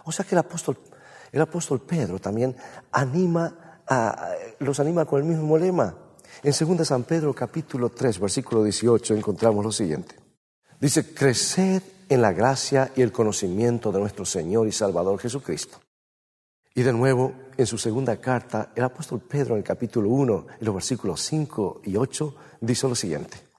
O 0.04 0.12
sea 0.12 0.24
que 0.24 0.34
el 0.34 0.40
apóstol, 0.40 0.78
el 1.32 1.40
apóstol 1.40 1.80
Pedro 1.80 2.18
también 2.18 2.54
anima 2.92 3.82
a, 3.86 4.30
los 4.58 4.80
anima 4.80 5.04
con 5.04 5.20
el 5.20 5.28
mismo 5.28 5.56
lema. 5.56 5.94
En 6.42 6.52
2 6.52 6.86
San 6.86 7.04
Pedro 7.04 7.34
capítulo 7.34 7.90
3 7.90 8.18
versículo 8.18 8.64
18 8.64 9.14
encontramos 9.14 9.64
lo 9.64 9.72
siguiente. 9.72 10.16
Dice, 10.80 11.14
creced 11.14 11.82
en 12.08 12.22
la 12.22 12.32
gracia 12.32 12.90
y 12.96 13.02
el 13.02 13.12
conocimiento 13.12 13.92
de 13.92 14.00
nuestro 14.00 14.24
Señor 14.24 14.66
y 14.66 14.72
Salvador 14.72 15.18
Jesucristo. 15.18 15.78
Y 16.74 16.82
de 16.82 16.92
nuevo, 16.92 17.32
en 17.56 17.66
su 17.66 17.76
segunda 17.76 18.16
carta, 18.16 18.70
el 18.74 18.84
apóstol 18.84 19.20
Pedro 19.20 19.54
en 19.54 19.58
el 19.58 19.64
capítulo 19.64 20.08
1, 20.08 20.46
en 20.58 20.64
los 20.64 20.74
versículos 20.74 21.20
5 21.22 21.82
y 21.84 21.96
8, 21.96 22.34
dice 22.60 22.88
lo 22.88 22.94
siguiente 22.94 23.49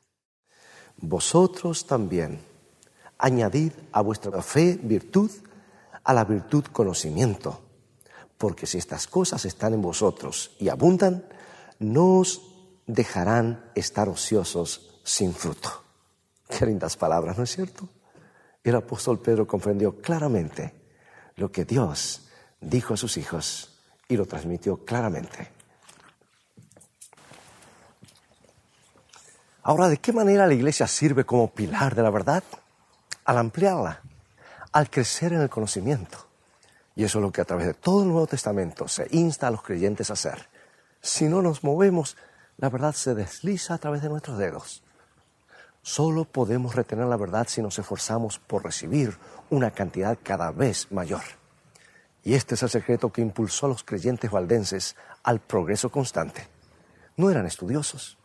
vosotros 1.02 1.86
también 1.86 2.40
añadid 3.18 3.72
a 3.92 4.02
vuestra 4.02 4.42
fe 4.42 4.80
virtud, 4.82 5.32
a 6.04 6.14
la 6.14 6.24
virtud 6.26 6.66
conocimiento, 6.66 7.60
porque 8.38 8.66
si 8.66 8.78
estas 8.78 9.08
cosas 9.08 9.46
están 9.46 9.74
en 9.74 9.82
vosotros 9.82 10.56
y 10.60 10.70
abundan, 10.70 11.26
no 11.80 12.20
os 12.20 12.42
dejarán 12.88 13.72
estar 13.76 14.10
ociosos 14.10 15.02
sin 15.04 15.34
fruto. 15.34 15.84
Qué 16.50 16.66
lindas 16.66 16.98
palabras, 16.98 17.38
¿no 17.38 17.44
es 17.44 17.52
cierto? 17.52 17.88
El 18.64 18.76
apóstol 18.76 19.20
Pedro 19.20 19.48
comprendió 19.48 20.02
claramente 20.02 20.74
lo 21.36 21.52
que 21.52 21.66
Dios 21.66 22.28
dijo 22.60 22.94
a 22.94 22.98
sus 22.98 23.18
hijos 23.18 23.80
y 24.08 24.18
lo 24.18 24.26
transmitió 24.26 24.84
claramente. 24.86 25.61
Ahora, 29.64 29.90
¿de 29.90 29.98
qué 29.98 30.12
manera 30.12 30.48
la 30.48 30.56
iglesia 30.56 30.88
sirve 30.88 31.24
como 31.24 31.52
pilar 31.52 31.94
de 31.94 32.02
la 32.02 32.10
verdad? 32.10 32.44
Al 33.26 33.38
ampliarla, 33.38 34.02
al 34.72 34.90
crecer 34.90 35.34
en 35.34 35.42
el 35.42 35.50
conocimiento. 35.50 36.18
Y 36.96 37.04
eso 37.04 37.20
es 37.20 37.22
lo 37.24 37.32
que 37.32 37.42
a 37.42 37.46
través 37.46 37.68
de 37.68 37.76
todo 37.76 38.02
el 38.02 38.10
Nuevo 38.10 38.26
Testamento 38.26 38.88
se 38.88 39.08
insta 39.12 39.48
a 39.48 39.52
los 39.52 39.62
creyentes 39.62 40.10
a 40.10 40.14
hacer. 40.14 40.50
Si 41.00 41.30
no 41.30 41.44
nos 41.44 41.64
movemos, 41.64 42.18
la 42.58 42.70
verdad 42.70 42.94
se 42.94 43.14
desliza 43.14 43.76
a 43.76 43.78
través 43.78 44.02
de 44.02 44.10
nuestros 44.10 44.40
dedos. 44.40 44.84
Solo 45.84 46.26
podemos 46.26 46.76
retener 46.76 47.06
la 47.06 47.18
verdad 47.18 47.48
si 47.48 47.62
nos 47.62 47.78
esforzamos 47.78 48.40
por 48.40 48.64
recibir 48.64 49.18
una 49.52 49.72
cantidad 49.72 50.18
cada 50.22 50.52
vez 50.52 50.92
mayor. 50.92 51.24
Y 52.24 52.34
este 52.34 52.56
es 52.56 52.64
el 52.64 52.70
secreto 52.70 53.12
que 53.12 53.22
impulsó 53.22 53.68
a 53.68 53.70
los 53.70 53.84
creyentes 53.84 54.32
valdenses 54.32 54.96
al 55.24 55.40
progreso 55.40 55.92
constante. 55.92 56.48
No 57.16 57.30
eran 57.30 57.46
estudiosos, 57.46 58.18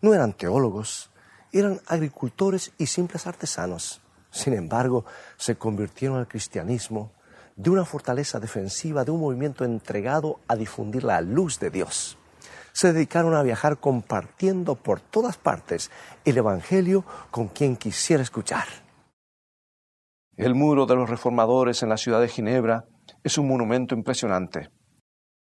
no 0.00 0.14
eran 0.14 0.32
teólogos, 0.32 1.10
eran 1.52 1.80
agricultores 1.86 2.72
y 2.78 2.86
simples 2.86 3.26
artesanos. 3.26 4.00
Sin 4.30 4.54
embargo, 4.54 5.04
se 5.36 5.56
convirtieron 5.56 6.18
al 6.18 6.28
cristianismo 6.28 7.12
de 7.56 7.70
una 7.70 7.84
fortaleza 7.84 8.38
defensiva, 8.38 9.04
de 9.04 9.10
un 9.10 9.20
movimiento 9.20 9.64
entregado 9.64 10.40
a 10.46 10.54
difundir 10.54 11.04
la 11.04 11.20
luz 11.20 11.58
de 11.58 11.70
Dios. 11.70 12.16
Se 12.72 12.92
dedicaron 12.92 13.34
a 13.34 13.42
viajar 13.42 13.78
compartiendo 13.78 14.76
por 14.76 15.00
todas 15.00 15.36
partes 15.36 15.90
el 16.24 16.38
Evangelio 16.38 17.04
con 17.30 17.48
quien 17.48 17.76
quisiera 17.76 18.22
escuchar. 18.22 18.66
El 20.36 20.54
muro 20.54 20.86
de 20.86 20.94
los 20.94 21.10
reformadores 21.10 21.82
en 21.82 21.88
la 21.88 21.96
ciudad 21.96 22.20
de 22.20 22.28
Ginebra 22.28 22.84
es 23.24 23.38
un 23.38 23.48
monumento 23.48 23.96
impresionante. 23.96 24.70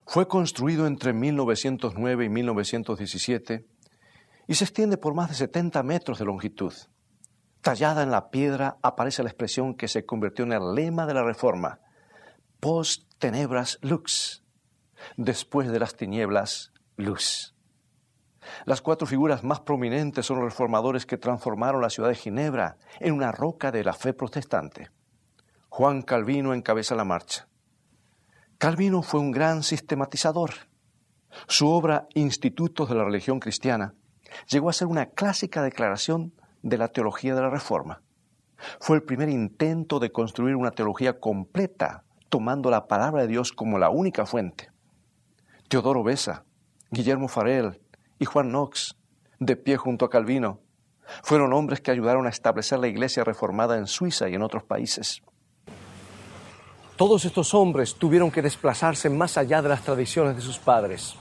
Fue 0.06 0.28
construido 0.28 0.86
entre 0.86 1.14
1909 1.14 2.26
y 2.26 2.30
1917 2.30 3.66
y 4.48 4.56
se 4.56 4.66
extiende 4.66 4.98
por 4.98 5.14
más 5.14 5.30
de 5.30 5.36
70 5.36 5.82
metros 5.84 6.20
de 6.20 6.26
longitud. 6.26 6.74
Tallada 7.62 8.04
en 8.04 8.12
la 8.12 8.30
piedra 8.30 8.78
aparece 8.82 9.24
la 9.24 9.30
expresión 9.30 9.76
que 9.76 9.88
se 9.88 10.06
convirtió 10.06 10.44
en 10.44 10.52
el 10.52 10.74
lema 10.76 11.06
de 11.06 11.14
la 11.14 11.24
Reforma, 11.24 11.80
post 12.60 13.10
tenebras 13.20 13.80
lux, 13.82 14.44
después 15.16 15.72
de 15.72 15.80
las 15.80 15.96
tinieblas, 15.96 16.74
luz. 16.98 17.56
Las 18.66 18.82
cuatro 18.82 19.08
figuras 19.08 19.44
más 19.44 19.62
prominentes 19.62 20.26
son 20.26 20.40
los 20.40 20.46
reformadores 20.46 21.06
que 21.06 21.18
transformaron 21.18 21.82
la 21.82 21.90
ciudad 21.90 22.10
de 22.10 22.16
Ginebra 22.16 22.78
en 23.00 23.14
una 23.14 23.32
roca 23.32 23.72
de 23.72 23.84
la 23.84 23.94
fe 23.94 24.14
protestante. 24.14 24.92
Juan 25.70 26.02
Calvino 26.02 26.54
encabeza 26.54 26.96
la 26.96 27.06
marcha. 27.06 27.48
Calvino 28.58 29.02
fue 29.02 29.22
un 29.22 29.32
gran 29.32 29.64
sistematizador. 29.64 30.52
Su 31.48 31.70
obra 31.70 32.08
Institutos 32.14 32.90
de 32.90 32.96
la 32.96 33.06
Religión 33.06 33.40
Cristiana 33.40 33.96
llegó 34.50 34.70
a 34.70 34.74
ser 34.74 34.88
una 34.88 35.08
clásica 35.08 35.62
declaración 35.62 36.34
de 36.62 36.78
la 36.78 36.88
teología 36.88 37.36
de 37.36 37.42
la 37.42 37.50
Reforma. 37.50 38.02
Fue 38.80 38.96
el 38.96 39.04
primer 39.04 39.30
intento 39.30 40.00
de 40.00 40.12
construir 40.12 40.56
una 40.56 40.72
teología 40.72 41.20
completa, 41.20 42.04
tomando 42.30 42.70
la 42.70 42.88
palabra 42.88 43.22
de 43.22 43.28
Dios 43.28 43.52
como 43.52 43.78
la 43.78 43.90
única 43.90 44.26
fuente. 44.26 44.72
Teodoro 45.68 46.04
Besa, 46.04 46.46
Guillermo 46.92 47.28
Farel 47.28 47.82
y 48.20 48.26
Juan 48.26 48.50
Knox, 48.50 48.96
de 49.40 49.56
pie 49.56 49.78
junto 49.78 50.06
a 50.06 50.10
Calvino, 50.10 50.62
fueron 51.22 51.54
hombres 51.54 51.82
que 51.82 51.92
ayudaron 51.92 52.26
a 52.26 52.30
establecer 52.30 52.80
la 52.80 52.88
iglesia 52.88 53.24
reformada 53.24 53.78
en 53.78 53.88
Suiza 53.88 54.30
y 54.30 54.36
en 54.36 54.42
otros 54.42 54.64
países. 54.64 55.22
Todos 56.96 57.26
estos 57.26 57.54
hombres 57.54 57.96
tuvieron 57.96 58.32
que 58.32 58.42
desplazarse 58.42 59.10
más 59.10 59.38
allá 59.38 59.62
de 59.62 59.70
las 59.70 59.82
tradiciones 59.82 60.36
de 60.36 60.42
sus 60.42 60.60
padres. 60.60 61.16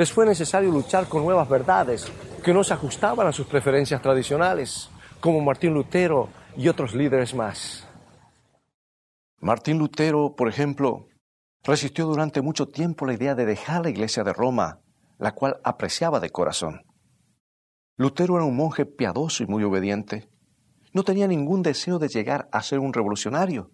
Les 0.00 0.10
fue 0.10 0.24
necesario 0.24 0.70
luchar 0.70 1.10
con 1.10 1.24
nuevas 1.24 1.46
verdades 1.46 2.10
que 2.42 2.54
no 2.54 2.64
se 2.64 2.72
ajustaban 2.72 3.26
a 3.26 3.32
sus 3.32 3.46
preferencias 3.46 4.00
tradicionales, 4.00 4.88
como 5.20 5.42
Martín 5.42 5.74
Lutero 5.74 6.30
y 6.56 6.68
otros 6.68 6.94
líderes 6.94 7.34
más. 7.34 7.86
Martín 9.40 9.76
Lutero, 9.76 10.34
por 10.34 10.48
ejemplo, 10.48 11.08
resistió 11.64 12.06
durante 12.06 12.40
mucho 12.40 12.68
tiempo 12.68 13.04
la 13.04 13.12
idea 13.12 13.34
de 13.34 13.44
dejar 13.44 13.82
la 13.82 13.90
iglesia 13.90 14.24
de 14.24 14.32
Roma, 14.32 14.80
la 15.18 15.34
cual 15.34 15.60
apreciaba 15.64 16.18
de 16.18 16.30
corazón. 16.30 16.80
Lutero 17.98 18.36
era 18.36 18.46
un 18.46 18.56
monje 18.56 18.86
piadoso 18.86 19.42
y 19.42 19.48
muy 19.48 19.64
obediente. 19.64 20.30
No 20.94 21.02
tenía 21.02 21.28
ningún 21.28 21.60
deseo 21.60 21.98
de 21.98 22.08
llegar 22.08 22.48
a 22.52 22.62
ser 22.62 22.78
un 22.78 22.94
revolucionario. 22.94 23.70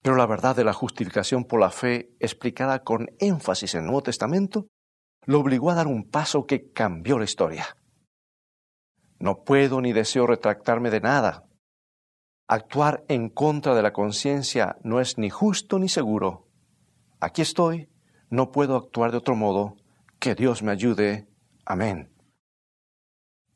Pero 0.00 0.16
la 0.16 0.24
verdad 0.24 0.56
de 0.56 0.64
la 0.64 0.72
justificación 0.72 1.44
por 1.44 1.60
la 1.60 1.68
fe, 1.68 2.16
explicada 2.18 2.82
con 2.82 3.08
énfasis 3.18 3.74
en 3.74 3.80
el 3.80 3.86
Nuevo 3.88 4.04
Testamento, 4.04 4.68
lo 5.24 5.40
obligó 5.40 5.70
a 5.70 5.74
dar 5.74 5.86
un 5.86 6.04
paso 6.08 6.46
que 6.46 6.70
cambió 6.72 7.18
la 7.18 7.24
historia. 7.24 7.76
No 9.18 9.44
puedo 9.44 9.80
ni 9.80 9.92
deseo 9.92 10.26
retractarme 10.26 10.90
de 10.90 11.00
nada. 11.00 11.44
Actuar 12.48 13.04
en 13.08 13.28
contra 13.28 13.74
de 13.74 13.82
la 13.82 13.92
conciencia 13.92 14.76
no 14.82 15.00
es 15.00 15.16
ni 15.18 15.30
justo 15.30 15.78
ni 15.78 15.88
seguro. 15.88 16.48
Aquí 17.20 17.40
estoy, 17.40 17.88
no 18.30 18.50
puedo 18.50 18.76
actuar 18.76 19.12
de 19.12 19.18
otro 19.18 19.36
modo. 19.36 19.76
Que 20.18 20.34
Dios 20.34 20.62
me 20.62 20.72
ayude. 20.72 21.28
Amén. 21.64 22.12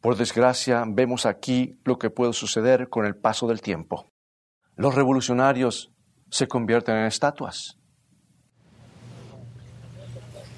Por 0.01 0.17
desgracia, 0.17 0.85
vemos 0.87 1.27
aquí 1.27 1.81
lo 1.85 1.99
que 1.99 2.11
puede 2.11 2.33
suceder 2.33 2.89
con 2.89 3.07
el 3.07 3.17
paso 3.17 3.49
del 3.49 3.61
tiempo. 3.61 4.07
Los 4.77 4.95
revolucionarios 4.95 5.93
se 6.31 6.47
convierten 6.47 6.97
en 6.97 7.07
estatuas. 7.07 7.76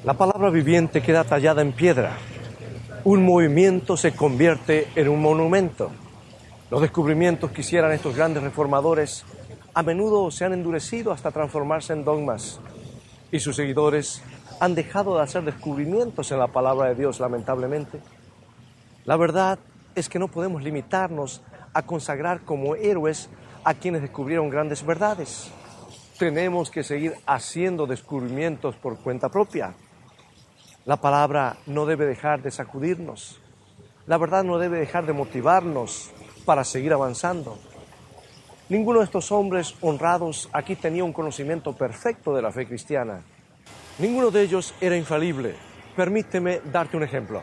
La 0.04 0.14
palabra 0.14 0.48
viviente 0.50 1.02
queda 1.02 1.24
tallada 1.24 1.60
en 1.60 1.72
piedra. 1.72 2.16
Un 3.02 3.24
movimiento 3.24 3.96
se 3.96 4.14
convierte 4.14 4.86
en 4.94 5.08
un 5.08 5.20
monumento. 5.20 5.90
Los 6.70 6.82
descubrimientos 6.82 7.50
que 7.50 7.62
hicieran 7.62 7.90
estos 7.90 8.14
grandes 8.14 8.44
reformadores 8.44 9.24
a 9.74 9.82
menudo 9.82 10.30
se 10.30 10.44
han 10.44 10.52
endurecido 10.52 11.10
hasta 11.10 11.32
transformarse 11.32 11.94
en 11.94 12.04
dogmas 12.04 12.60
y 13.32 13.40
sus 13.40 13.56
seguidores 13.56 14.22
han 14.60 14.76
dejado 14.76 15.16
de 15.16 15.24
hacer 15.24 15.42
descubrimientos 15.42 16.30
en 16.30 16.38
la 16.38 16.46
palabra 16.46 16.90
de 16.90 16.94
Dios, 16.94 17.18
lamentablemente. 17.18 17.98
La 19.04 19.16
verdad 19.16 19.58
es 19.96 20.08
que 20.08 20.20
no 20.20 20.28
podemos 20.28 20.62
limitarnos 20.62 21.42
a 21.74 21.82
consagrar 21.82 22.42
como 22.42 22.76
héroes 22.76 23.30
a 23.64 23.74
quienes 23.74 24.02
descubrieron 24.02 24.48
grandes 24.48 24.86
verdades. 24.86 25.50
Tenemos 26.20 26.70
que 26.70 26.84
seguir 26.84 27.14
haciendo 27.26 27.86
descubrimientos 27.88 28.76
por 28.76 28.96
cuenta 28.98 29.28
propia. 29.28 29.74
La 30.88 30.96
palabra 30.96 31.58
no 31.66 31.84
debe 31.84 32.06
dejar 32.06 32.40
de 32.40 32.50
sacudirnos. 32.50 33.38
La 34.06 34.16
verdad 34.16 34.42
no 34.42 34.56
debe 34.56 34.78
dejar 34.78 35.04
de 35.04 35.12
motivarnos 35.12 36.10
para 36.46 36.64
seguir 36.64 36.94
avanzando. 36.94 37.58
Ninguno 38.70 39.00
de 39.00 39.04
estos 39.04 39.30
hombres 39.30 39.74
honrados 39.82 40.48
aquí 40.50 40.76
tenía 40.76 41.04
un 41.04 41.12
conocimiento 41.12 41.74
perfecto 41.74 42.34
de 42.34 42.40
la 42.40 42.50
fe 42.52 42.66
cristiana. 42.66 43.20
Ninguno 43.98 44.30
de 44.30 44.40
ellos 44.40 44.74
era 44.80 44.96
infalible. 44.96 45.56
Permíteme 45.94 46.62
darte 46.72 46.96
un 46.96 47.02
ejemplo. 47.02 47.42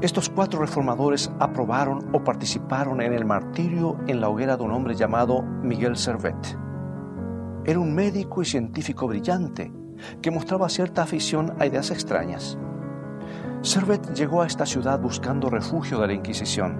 Estos 0.00 0.30
cuatro 0.30 0.58
reformadores 0.58 1.30
aprobaron 1.38 2.16
o 2.16 2.24
participaron 2.24 3.02
en 3.02 3.12
el 3.12 3.26
martirio 3.26 3.98
en 4.08 4.22
la 4.22 4.30
hoguera 4.30 4.56
de 4.56 4.62
un 4.62 4.72
hombre 4.72 4.94
llamado 4.94 5.42
Miguel 5.42 5.98
Servet. 5.98 6.56
Era 7.66 7.78
un 7.78 7.94
médico 7.94 8.40
y 8.40 8.46
científico 8.46 9.06
brillante 9.06 9.81
que 10.20 10.30
mostraba 10.30 10.68
cierta 10.68 11.02
afición 11.02 11.54
a 11.58 11.66
ideas 11.66 11.90
extrañas. 11.90 12.58
Servet 13.62 14.14
llegó 14.14 14.42
a 14.42 14.46
esta 14.46 14.66
ciudad 14.66 14.98
buscando 15.00 15.48
refugio 15.48 15.98
de 16.00 16.08
la 16.08 16.12
Inquisición. 16.12 16.76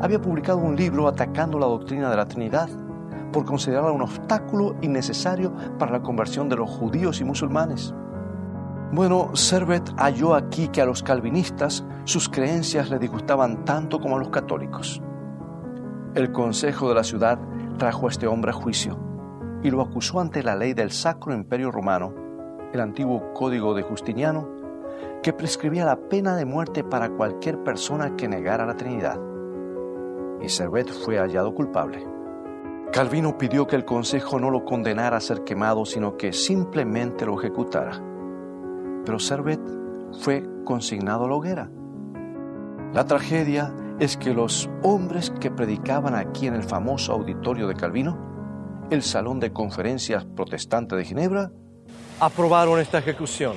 Había 0.00 0.20
publicado 0.20 0.58
un 0.58 0.76
libro 0.76 1.06
atacando 1.06 1.58
la 1.58 1.66
doctrina 1.66 2.10
de 2.10 2.16
la 2.16 2.26
Trinidad 2.26 2.68
por 3.32 3.44
considerarla 3.44 3.92
un 3.92 4.02
obstáculo 4.02 4.76
innecesario 4.80 5.52
para 5.78 5.92
la 5.92 6.02
conversión 6.02 6.48
de 6.48 6.56
los 6.56 6.70
judíos 6.70 7.20
y 7.20 7.24
musulmanes. 7.24 7.94
Bueno, 8.92 9.34
Servet 9.34 9.92
halló 9.98 10.34
aquí 10.34 10.68
que 10.68 10.80
a 10.80 10.86
los 10.86 11.02
calvinistas 11.02 11.84
sus 12.04 12.28
creencias 12.28 12.88
le 12.88 12.98
disgustaban 12.98 13.64
tanto 13.64 13.98
como 13.98 14.16
a 14.16 14.18
los 14.18 14.30
católicos. 14.30 15.02
El 16.14 16.32
consejo 16.32 16.88
de 16.88 16.94
la 16.94 17.04
ciudad 17.04 17.38
trajo 17.76 18.06
a 18.06 18.10
este 18.10 18.26
hombre 18.26 18.52
a 18.52 18.54
juicio 18.54 19.05
y 19.62 19.70
lo 19.70 19.82
acusó 19.82 20.20
ante 20.20 20.42
la 20.42 20.56
ley 20.56 20.74
del 20.74 20.90
Sacro 20.90 21.34
Imperio 21.34 21.70
Romano, 21.70 22.14
el 22.72 22.80
antiguo 22.80 23.32
código 23.32 23.74
de 23.74 23.82
Justiniano, 23.82 24.48
que 25.22 25.32
prescribía 25.32 25.84
la 25.84 25.96
pena 25.96 26.36
de 26.36 26.44
muerte 26.44 26.84
para 26.84 27.10
cualquier 27.10 27.62
persona 27.62 28.16
que 28.16 28.28
negara 28.28 28.66
la 28.66 28.76
Trinidad. 28.76 29.18
Y 30.40 30.48
Servet 30.48 30.90
fue 30.90 31.18
hallado 31.18 31.54
culpable. 31.54 32.06
Calvino 32.92 33.36
pidió 33.36 33.66
que 33.66 33.76
el 33.76 33.84
consejo 33.84 34.38
no 34.38 34.50
lo 34.50 34.64
condenara 34.64 35.16
a 35.16 35.20
ser 35.20 35.42
quemado, 35.42 35.84
sino 35.84 36.16
que 36.16 36.32
simplemente 36.32 37.26
lo 37.26 37.38
ejecutara 37.38 38.00
pero 39.06 39.20
Servet 39.20 39.60
fue 40.20 40.44
consignado 40.64 41.24
a 41.24 41.28
la 41.28 41.34
hoguera. 41.36 41.70
La 42.92 43.06
tragedia 43.06 43.72
es 44.00 44.16
que 44.16 44.34
los 44.34 44.68
hombres 44.82 45.30
que 45.40 45.50
predicaban 45.50 46.14
aquí 46.14 46.48
en 46.48 46.54
el 46.54 46.64
famoso 46.64 47.12
auditorio 47.12 47.68
de 47.68 47.74
Calvino, 47.74 48.18
el 48.90 49.02
Salón 49.02 49.40
de 49.40 49.52
Conferencias 49.52 50.24
Protestante 50.24 50.94
de 50.94 51.04
Ginebra, 51.04 51.50
aprobaron 52.20 52.78
esta 52.78 52.98
ejecución. 52.98 53.56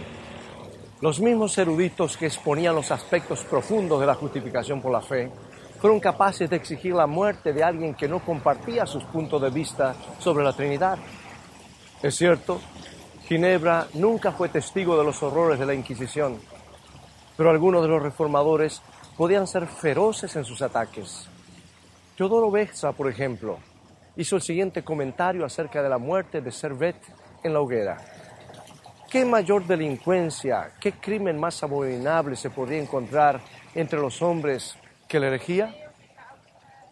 Los 1.01 1.19
mismos 1.19 1.57
eruditos 1.57 2.17
que 2.17 2.25
exponían 2.25 2.75
los 2.75 2.91
aspectos 2.91 3.43
profundos 3.43 3.99
de 3.99 4.07
la 4.07 4.15
justificación 4.15 4.81
por 4.81 4.91
la 4.91 5.01
fe 5.01 5.31
fueron 5.79 5.99
capaces 5.99 6.49
de 6.49 6.55
exigir 6.55 6.93
la 6.93 7.07
muerte 7.07 7.53
de 7.53 7.63
alguien 7.63 7.93
que 7.93 8.07
no 8.07 8.19
compartía 8.19 8.85
sus 8.85 9.03
puntos 9.05 9.41
de 9.41 9.49
vista 9.49 9.95
sobre 10.17 10.43
la 10.43 10.53
Trinidad. 10.53 10.97
Es 12.01 12.15
cierto, 12.15 12.59
Ginebra 13.27 13.87
nunca 13.93 14.31
fue 14.31 14.49
testigo 14.49 14.97
de 14.97 15.03
los 15.03 15.21
horrores 15.21 15.59
de 15.59 15.65
la 15.65 15.73
Inquisición, 15.73 16.37
pero 17.37 17.49
algunos 17.49 17.83
de 17.83 17.87
los 17.87 18.01
reformadores 18.01 18.81
podían 19.15 19.47
ser 19.47 19.67
feroces 19.67 20.35
en 20.35 20.43
sus 20.43 20.61
ataques. 20.61 21.29
Teodoro 22.17 22.51
Beza, 22.51 22.91
por 22.91 23.09
ejemplo, 23.09 23.59
hizo 24.19 24.35
el 24.35 24.41
siguiente 24.41 24.83
comentario 24.83 25.45
acerca 25.45 25.81
de 25.81 25.87
la 25.87 25.97
muerte 25.97 26.41
de 26.41 26.51
Servet 26.51 26.97
en 27.41 27.53
la 27.53 27.61
hoguera. 27.61 27.97
¿Qué 29.09 29.23
mayor 29.23 29.65
delincuencia, 29.65 30.73
qué 30.77 30.91
crimen 30.91 31.39
más 31.39 31.63
abominable 31.63 32.35
se 32.35 32.49
podría 32.49 32.81
encontrar 32.81 33.39
entre 33.73 33.97
los 33.97 34.21
hombres 34.21 34.77
que 35.07 35.21
la 35.21 35.27
herejía? 35.27 35.73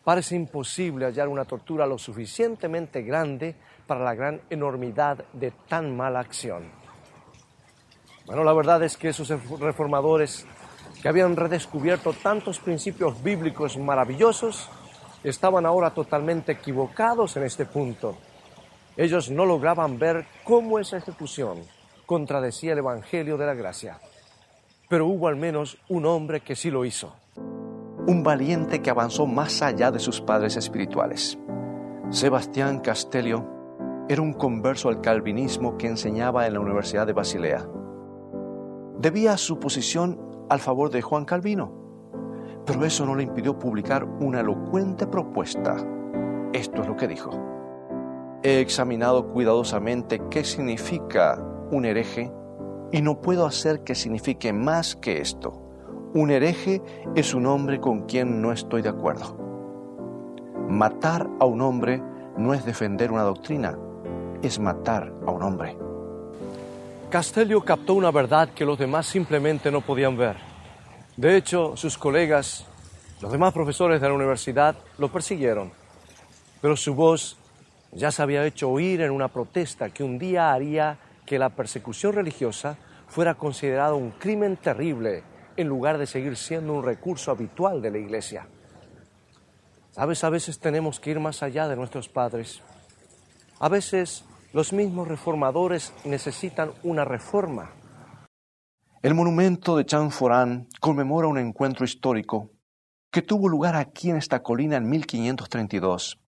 Parece 0.06 0.38
imposible 0.38 1.06
hallar 1.06 1.28
una 1.28 1.44
tortura 1.44 1.86
lo 1.86 1.98
suficientemente 1.98 3.02
grande 3.02 3.54
para 3.86 4.06
la 4.06 4.16
gran 4.16 4.40
enormidad 4.50 5.26
de 5.34 5.52
tan 5.68 5.98
mala 5.98 6.22
acción. 6.22 6.72
Bueno, 8.26 8.46
la 8.46 8.54
verdad 8.54 8.82
es 8.84 8.96
que 8.96 9.10
esos 9.10 9.28
reformadores 9.60 10.48
que 11.02 11.10
habían 11.10 11.36
redescubierto 11.36 12.14
tantos 12.14 12.60
principios 12.60 13.22
bíblicos 13.22 13.78
maravillosos 13.78 14.70
estaban 15.30 15.66
ahora 15.66 15.92
totalmente 15.92 16.54
equivocados 16.54 17.36
en 17.38 17.44
este 17.44 17.66
punto. 17.66 18.18
Ellos 18.96 19.30
no 19.30 19.46
lograban 19.46 20.00
ver 20.00 20.26
cómo 20.44 20.80
esa 20.80 20.98
ejecución 20.98 21.60
contradecía 22.06 22.74
el 22.74 22.80
Evangelio 22.80 23.38
de 23.38 23.46
la 23.46 23.54
Gracia. 23.54 24.00
Pero 24.90 25.06
hubo 25.06 25.28
al 25.28 25.36
menos 25.36 25.78
un 25.90 26.06
hombre 26.06 26.42
que 26.42 26.56
sí 26.56 26.72
lo 26.72 26.86
hizo. 26.86 27.14
Un 28.08 28.24
valiente 28.24 28.82
que 28.82 28.90
avanzó 28.90 29.26
más 29.26 29.62
allá 29.62 29.92
de 29.92 30.00
sus 30.00 30.22
padres 30.22 30.56
espirituales. 30.56 31.38
Sebastián 32.10 32.80
Castelio 32.80 33.46
era 34.08 34.22
un 34.22 34.34
converso 34.34 34.88
al 34.88 35.02
calvinismo 35.02 35.78
que 35.78 35.88
enseñaba 35.88 36.48
en 36.48 36.54
la 36.54 36.62
Universidad 36.62 37.06
de 37.06 37.12
Basilea. 37.12 37.68
Debía 39.00 39.36
su 39.36 39.60
posición 39.60 40.46
al 40.50 40.62
favor 40.62 40.90
de 40.90 41.02
Juan 41.02 41.26
Calvino, 41.26 41.87
pero 42.68 42.84
eso 42.84 43.06
no 43.06 43.16
le 43.16 43.24
impidió 43.24 43.58
publicar 43.58 44.04
una 44.04 44.42
elocuente 44.42 45.08
propuesta. 45.08 45.78
Esto 46.52 46.82
es 46.82 46.88
lo 46.88 46.98
que 46.98 47.08
dijo. 47.08 47.32
He 48.44 48.60
examinado 48.60 49.30
cuidadosamente 49.30 50.22
qué 50.30 50.44
significa 50.44 51.42
un 51.72 51.86
hereje 51.86 52.32
y 52.92 53.02
no 53.02 53.22
puedo 53.22 53.46
hacer 53.46 53.84
que 53.84 53.96
signifique 53.96 54.52
más 54.52 54.98
que 54.98 55.22
esto. 55.22 55.64
Un 56.14 56.30
hereje 56.30 56.82
es 57.16 57.34
un 57.34 57.46
hombre 57.46 57.80
con 57.80 58.02
quien 58.02 58.42
no 58.42 58.52
estoy 58.52 58.82
de 58.82 58.90
acuerdo. 58.90 59.38
Matar 60.70 61.30
a 61.40 61.46
un 61.46 61.62
hombre 61.62 62.04
no 62.38 62.54
es 62.54 62.66
defender 62.66 63.14
una 63.14 63.24
doctrina, 63.24 63.78
es 64.42 64.60
matar 64.60 65.14
a 65.26 65.32
un 65.32 65.42
hombre. 65.42 65.78
Castello 67.10 67.64
captó 67.64 67.94
una 67.94 68.12
verdad 68.12 68.50
que 68.50 68.66
los 68.66 68.78
demás 68.78 69.06
simplemente 69.06 69.72
no 69.72 69.80
podían 69.80 70.18
ver. 70.18 70.47
De 71.18 71.36
hecho, 71.36 71.76
sus 71.76 71.98
colegas, 71.98 72.66
los 73.22 73.32
demás 73.32 73.52
profesores 73.52 74.00
de 74.00 74.08
la 74.08 74.14
universidad, 74.14 74.76
lo 75.00 75.12
persiguieron. 75.12 75.72
Pero 76.62 76.78
su 76.78 76.94
voz 76.94 77.38
ya 77.92 78.12
se 78.12 78.22
había 78.22 78.46
hecho 78.46 78.70
oír 78.70 79.02
en 79.02 79.10
una 79.10 79.28
protesta 79.28 79.90
que 79.90 80.04
un 80.04 80.20
día 80.20 80.54
haría 80.54 81.00
que 81.26 81.40
la 81.40 81.50
persecución 81.50 82.14
religiosa 82.14 82.78
fuera 83.08 83.34
considerada 83.34 83.96
un 83.96 84.12
crimen 84.12 84.58
terrible 84.58 85.24
en 85.56 85.68
lugar 85.68 85.98
de 85.98 86.06
seguir 86.06 86.38
siendo 86.38 86.74
un 86.74 86.86
recurso 86.86 87.32
habitual 87.32 87.82
de 87.82 87.90
la 87.90 87.98
iglesia. 87.98 88.46
Sabes, 89.94 90.24
a 90.24 90.30
veces 90.30 90.60
tenemos 90.60 91.00
que 91.00 91.10
ir 91.10 91.20
más 91.20 91.42
allá 91.42 91.68
de 91.68 91.76
nuestros 91.76 92.10
padres. 92.10 92.62
A 93.60 93.70
veces 93.70 94.24
los 94.54 94.72
mismos 94.72 95.08
reformadores 95.08 95.94
necesitan 96.06 96.72
una 96.84 97.04
reforma. 97.06 97.72
El 99.04 99.14
monumento 99.14 99.78
de 99.78 99.86
Chanforán 99.86 100.68
conmemora 100.80 101.28
un 101.28 101.38
encuentro 101.38 101.86
histórico 101.86 102.50
que 103.12 103.22
tuvo 103.22 103.48
lugar 103.48 103.76
aquí 103.76 104.10
en 104.10 104.18
esta 104.18 104.42
colina 104.42 104.78
en 104.78 104.90
1532 104.90 106.20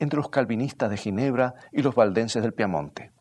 entre 0.00 0.16
los 0.16 0.28
calvinistas 0.28 0.90
de 0.90 0.96
Ginebra 0.96 1.54
y 1.70 1.82
los 1.82 1.94
valdenses 1.94 2.42
del 2.42 2.52
Piamonte. 2.52 3.12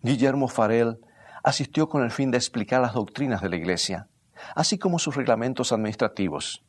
Guillermo 0.00 0.46
Farel 0.46 0.98
asistió 1.42 1.88
con 1.88 2.04
el 2.04 2.10
fin 2.10 2.30
de 2.30 2.36
explicar 2.36 2.82
las 2.82 2.92
doctrinas 2.92 3.40
de 3.40 3.48
la 3.48 3.56
Iglesia, 3.56 4.08
así 4.54 4.78
como 4.78 4.98
sus 4.98 5.16
reglamentos 5.16 5.72
administrativos. 5.72 6.64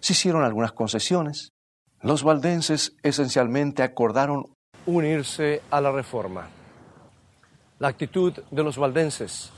Se 0.00 0.14
hicieron 0.14 0.42
algunas 0.42 0.72
concesiones. 0.72 1.52
Los 2.00 2.24
valdenses 2.24 2.96
esencialmente 3.04 3.84
acordaron 3.84 4.46
unirse 4.84 5.62
a 5.70 5.80
la 5.80 5.92
reforma. 5.92 6.48
La 7.78 7.88
actitud 7.88 8.32
de 8.50 8.62
los 8.64 8.76
valdenses 8.76 9.52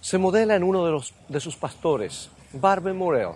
se 0.00 0.16
modela 0.16 0.56
en 0.56 0.64
uno 0.64 0.84
de, 0.84 0.92
los, 0.92 1.14
de 1.28 1.40
sus 1.40 1.56
pastores, 1.56 2.30
Barbe 2.54 2.92
Morel. 2.92 3.32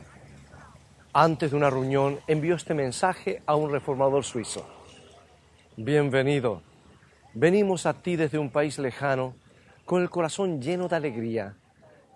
Antes 1.12 1.50
de 1.50 1.56
una 1.56 1.70
reunión 1.70 2.18
envió 2.26 2.56
este 2.56 2.74
mensaje 2.74 3.42
a 3.46 3.54
un 3.54 3.70
reformador 3.70 4.24
suizo. 4.24 4.66
Bienvenido. 5.76 6.62
Venimos 7.34 7.84
a 7.84 7.94
ti 7.94 8.16
desde 8.16 8.38
un 8.38 8.50
país 8.50 8.78
lejano, 8.78 9.34
con 9.84 10.00
el 10.00 10.08
corazón 10.08 10.62
lleno 10.62 10.88
de 10.88 10.96
alegría, 10.96 11.56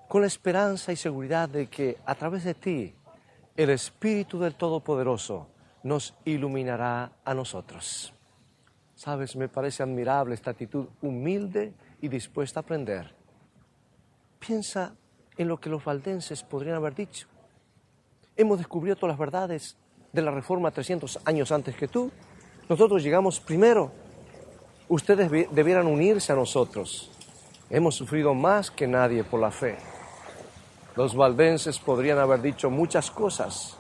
con 0.08 0.22
la 0.22 0.26
esperanza 0.26 0.92
y 0.92 0.96
seguridad 0.96 1.48
de 1.48 1.66
que 1.66 1.98
a 2.06 2.14
través 2.14 2.44
de 2.44 2.54
ti 2.54 2.94
el 3.56 3.68
Espíritu 3.70 4.38
del 4.38 4.54
Todopoderoso 4.54 5.48
nos 5.82 6.14
iluminará 6.24 7.12
a 7.24 7.34
nosotros. 7.34 8.14
Sabes, 8.94 9.36
me 9.36 9.48
parece 9.48 9.82
admirable 9.82 10.34
esta 10.34 10.52
actitud 10.52 10.86
humilde 11.02 11.74
y 12.00 12.08
dispuesta 12.08 12.60
a 12.60 12.62
aprender. 12.62 13.17
Piensa 14.38 14.94
en 15.36 15.48
lo 15.48 15.58
que 15.58 15.70
los 15.70 15.84
valdenses 15.84 16.42
podrían 16.42 16.76
haber 16.76 16.94
dicho. 16.94 17.26
Hemos 18.36 18.58
descubierto 18.58 19.06
las 19.06 19.18
verdades 19.18 19.76
de 20.12 20.22
la 20.22 20.30
Reforma 20.30 20.70
300 20.70 21.20
años 21.24 21.52
antes 21.52 21.76
que 21.76 21.88
tú 21.88 22.10
nosotros 22.68 23.02
llegamos 23.02 23.40
primero. 23.40 23.90
Ustedes 24.88 25.30
debieran 25.50 25.86
unirse 25.86 26.32
a 26.32 26.36
nosotros. 26.36 27.10
Hemos 27.70 27.94
sufrido 27.94 28.34
más 28.34 28.70
que 28.70 28.86
nadie 28.86 29.24
por 29.24 29.40
la 29.40 29.50
fe. 29.50 29.76
Los 30.94 31.14
valdenses 31.14 31.78
podrían 31.78 32.18
haber 32.18 32.42
dicho 32.42 32.68
muchas 32.68 33.10
cosas, 33.10 33.76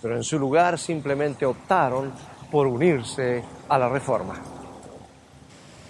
pero 0.00 0.16
en 0.16 0.24
su 0.24 0.38
lugar 0.38 0.78
simplemente 0.78 1.46
optaron 1.46 2.12
por 2.50 2.66
unirse 2.66 3.44
a 3.68 3.78
la 3.78 3.88
reforma. 3.88 4.51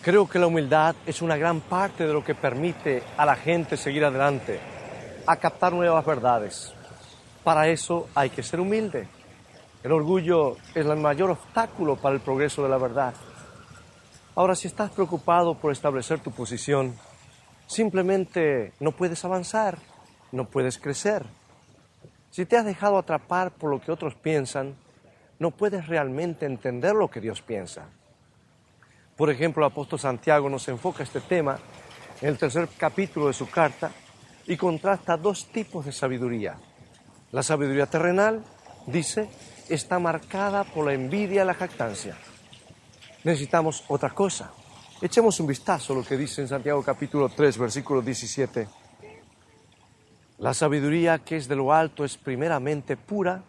Creo 0.03 0.29
que 0.29 0.41
la 0.41 0.49
humildad 0.49 0.97
es 1.07 1.23
una 1.23 1.37
gran 1.37 1.61
parte 1.61 2.05
de 2.05 2.13
lo 2.13 2.25
que 2.25 2.35
permite 2.35 3.05
a 3.17 3.25
la 3.25 3.37
gente 3.37 3.77
seguir 3.77 4.05
adelante, 4.05 4.59
a 5.25 5.37
captar 5.37 5.73
nuevas 5.73 6.05
verdades. 6.05 6.75
Para 7.45 7.69
eso 7.69 8.09
hay 8.13 8.31
que 8.31 8.43
ser 8.43 8.59
humilde. 8.59 9.07
El 9.85 9.93
orgullo 9.93 10.57
es 10.75 10.85
el 10.85 10.97
mayor 10.97 11.31
obstáculo 11.31 11.95
para 11.95 12.17
el 12.17 12.21
progreso 12.21 12.65
de 12.65 12.69
la 12.69 12.79
verdad. 12.79 13.15
Ahora, 14.35 14.57
si 14.57 14.67
estás 14.67 14.91
preocupado 14.91 15.55
por 15.55 15.71
establecer 15.71 16.19
tu 16.19 16.33
posición, 16.33 16.97
simplemente 17.69 18.73
no 18.81 18.91
puedes 18.91 19.25
avanzar, 19.25 19.79
no 20.33 20.47
puedes 20.47 20.79
crecer. 20.79 21.25
Si 22.31 22.45
te 22.45 22.57
has 22.57 22.65
dejado 22.65 22.99
atrapar 22.99 23.53
por 23.53 23.71
lo 23.71 23.81
que 23.81 23.93
otros 23.93 24.17
piensan, 24.17 24.75
no 25.39 25.53
puedes 25.53 25.87
realmente 25.87 26.45
entender 26.45 26.93
lo 26.93 27.09
que 27.09 27.21
Dios 27.21 27.41
piensa. 27.41 27.87
Por 29.17 29.31
ejemplo, 29.31 29.65
el 29.65 29.71
apóstol 29.71 29.99
Santiago 29.99 30.49
nos 30.49 30.67
enfoca 30.69 31.03
este 31.03 31.21
tema 31.21 31.59
en 32.21 32.29
el 32.29 32.39
tercer 32.39 32.69
capítulo 32.79 33.27
de 33.27 33.35
su 33.35 33.49
carta 33.49 33.91
y 34.47 34.57
contrasta 34.57 35.17
dos 35.17 35.47
tipos 35.47 35.85
de 35.85 35.93
sabiduría. 35.93 36.57
La 37.31 37.43
sabiduría 37.43 37.87
terrenal, 37.87 38.43
dice, 38.87 39.29
está 39.69 39.99
marcada 39.99 40.65
por 40.65 40.87
la 40.87 40.95
envidia 40.95 41.43
y 41.43 41.47
la 41.47 41.55
jactancia. 41.55 42.17
Necesitamos 43.25 43.85
otra 43.89 44.11
cosa. 44.11 44.51
Echemos 45.01 45.39
un 45.41 45.47
vistazo 45.47 45.93
a 45.93 45.97
lo 45.97 46.05
que 46.05 46.17
dice 46.17 46.43
en 46.43 46.49
Santiago 46.49 46.83
capítulo 46.83 47.29
3, 47.29 47.59
versículo 47.59 48.01
17. 48.01 48.69
La 50.39 50.55
sabiduría 50.55 51.19
que 51.19 51.37
es 51.37 51.49
de 51.49 51.57
lo 51.57 51.73
alto 51.73 52.05
es 52.05 52.17
primeramente 52.17 52.97
pura, 52.97 53.43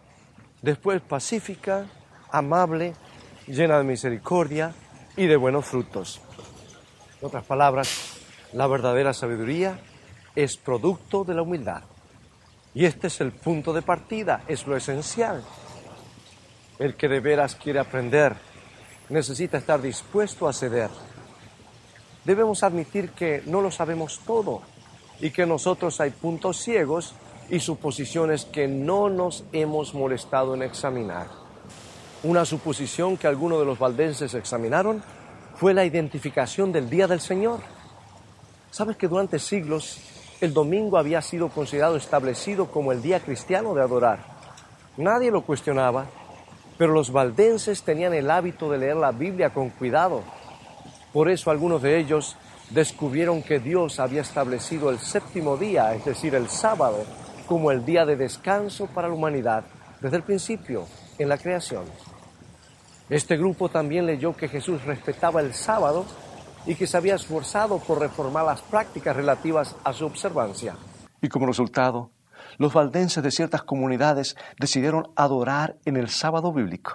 después 0.62 1.02
pacífica, 1.02 1.86
amable, 2.32 2.94
llena 3.48 3.78
de 3.78 3.84
misericordia 3.84 4.74
y 5.16 5.28
de 5.28 5.36
buenos 5.36 5.66
frutos. 5.66 6.22
En 7.22 7.28
otras 7.28 7.46
palabras, 7.46 8.18
la 8.54 8.68
verdadera 8.68 9.14
sabiduría 9.14 9.80
es 10.36 10.58
producto 10.58 11.24
de 11.24 11.34
la 11.34 11.42
humildad. 11.42 11.84
Y 12.74 12.86
este 12.86 13.08
es 13.08 13.22
el 13.22 13.32
punto 13.32 13.72
de 13.74 13.82
partida, 13.82 14.44
es 14.48 14.66
lo 14.66 14.76
esencial. 14.76 15.44
El 16.80 16.96
que 16.96 17.08
de 17.08 17.20
veras 17.20 17.56
quiere 17.56 17.80
aprender 17.80 18.36
necesita 19.10 19.58
estar 19.58 19.82
dispuesto 19.82 20.48
a 20.48 20.54
ceder. 20.54 20.90
Debemos 22.26 22.64
admitir 22.64 23.12
que 23.12 23.44
no 23.46 23.62
lo 23.62 23.70
sabemos 23.70 24.22
todo 24.26 24.62
y 25.20 25.32
que 25.32 25.46
nosotros 25.46 26.00
hay 26.02 26.10
puntos 26.10 26.58
ciegos 26.58 27.14
y 27.50 27.60
suposiciones 27.60 28.46
que 28.46 28.68
no 28.68 29.10
nos 29.10 29.44
hemos 29.52 29.94
molestado 29.94 30.56
en 30.56 30.64
examinar. 30.64 31.43
Una 32.24 32.46
suposición 32.46 33.18
que 33.18 33.28
algunos 33.28 33.60
de 33.60 33.66
los 33.66 33.78
valdenses 33.78 34.34
examinaron 34.34 35.04
fue 35.56 35.74
la 35.74 35.86
identificación 35.86 36.72
del 36.72 36.90
Día 36.90 37.08
del 37.08 37.20
Señor. 37.20 37.60
¿Sabes 38.72 38.98
que 38.98 39.08
durante 39.08 39.40
siglos 39.40 40.00
el 40.42 40.54
domingo 40.54 40.98
había 40.98 41.22
sido 41.22 41.50
considerado 41.50 41.96
establecido 41.96 42.72
como 42.72 42.92
el 42.92 43.02
día 43.02 43.20
cristiano 43.20 43.74
de 43.76 43.82
adorar? 43.82 44.20
Nadie 44.98 45.32
lo 45.32 45.42
cuestionaba 45.42 46.08
pero 46.78 46.94
los 46.94 47.12
valdenses 47.12 47.84
tenían 47.84 48.14
el 48.14 48.30
hábito 48.30 48.70
de 48.70 48.78
leer 48.78 48.96
la 48.96 49.12
Biblia 49.12 49.52
con 49.52 49.70
cuidado. 49.70 50.22
Por 51.12 51.30
eso 51.30 51.52
algunos 51.52 51.82
de 51.82 52.00
ellos 52.00 52.36
descubrieron 52.72 53.44
que 53.44 53.60
Dios 53.60 54.00
había 54.00 54.22
establecido 54.22 54.90
el 54.90 55.00
séptimo 55.00 55.58
día, 55.58 55.94
es 55.94 56.06
decir, 56.06 56.34
el 56.36 56.50
sábado, 56.50 57.06
como 57.48 57.72
el 57.72 57.86
día 57.86 58.06
de 58.06 58.16
descanso 58.16 58.88
para 58.88 59.08
la 59.08 59.14
humanidad 59.14 59.64
desde 60.02 60.18
el 60.18 60.24
principio 60.24 60.86
en 61.20 61.30
la 61.30 61.38
creación. 61.38 61.84
Este 63.10 63.38
grupo 63.38 63.70
también 63.70 64.06
leyó 64.06 64.36
que 64.36 64.48
Jesús 64.48 64.84
respetaba 64.86 65.42
el 65.42 65.54
sábado 65.54 66.06
y 66.66 66.76
que 66.76 66.88
se 66.88 66.96
había 66.96 67.16
esforzado 67.16 67.80
por 67.80 68.00
reformar 68.00 68.46
las 68.46 68.62
prácticas 68.62 69.16
relativas 69.16 69.76
a 69.84 69.92
su 69.92 70.06
observancia. 70.06 70.76
Y 71.22 71.28
como 71.28 71.46
resultado, 71.46 72.12
los 72.58 72.74
valdenses 72.74 73.24
de 73.24 73.32
ciertas 73.32 73.64
comunidades 73.64 74.36
decidieron 74.60 75.12
adorar 75.16 75.78
en 75.86 75.98
el 75.98 76.10
sábado 76.10 76.54
bíblico. 76.54 76.94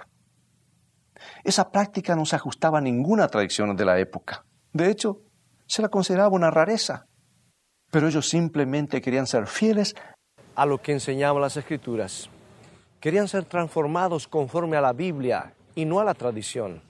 Esa 1.43 1.71
práctica 1.71 2.15
no 2.15 2.25
se 2.25 2.35
ajustaba 2.35 2.79
a 2.79 2.81
ninguna 2.81 3.27
tradición 3.27 3.75
de 3.75 3.85
la 3.85 3.99
época. 3.99 4.45
De 4.73 4.89
hecho, 4.89 5.21
se 5.67 5.81
la 5.81 5.89
consideraba 5.89 6.29
una 6.29 6.49
rareza. 6.49 7.05
Pero 7.91 8.07
ellos 8.07 8.29
simplemente 8.29 9.01
querían 9.01 9.27
ser 9.27 9.47
fieles 9.47 9.95
a 10.55 10.65
lo 10.65 10.81
que 10.81 10.91
enseñaban 10.91 11.41
las 11.41 11.57
escrituras. 11.57 12.29
Querían 12.99 13.27
ser 13.27 13.45
transformados 13.45 14.27
conforme 14.27 14.77
a 14.77 14.81
la 14.81 14.93
Biblia 14.93 15.53
y 15.75 15.85
no 15.85 15.99
a 15.99 16.03
la 16.03 16.13
tradición. 16.13 16.81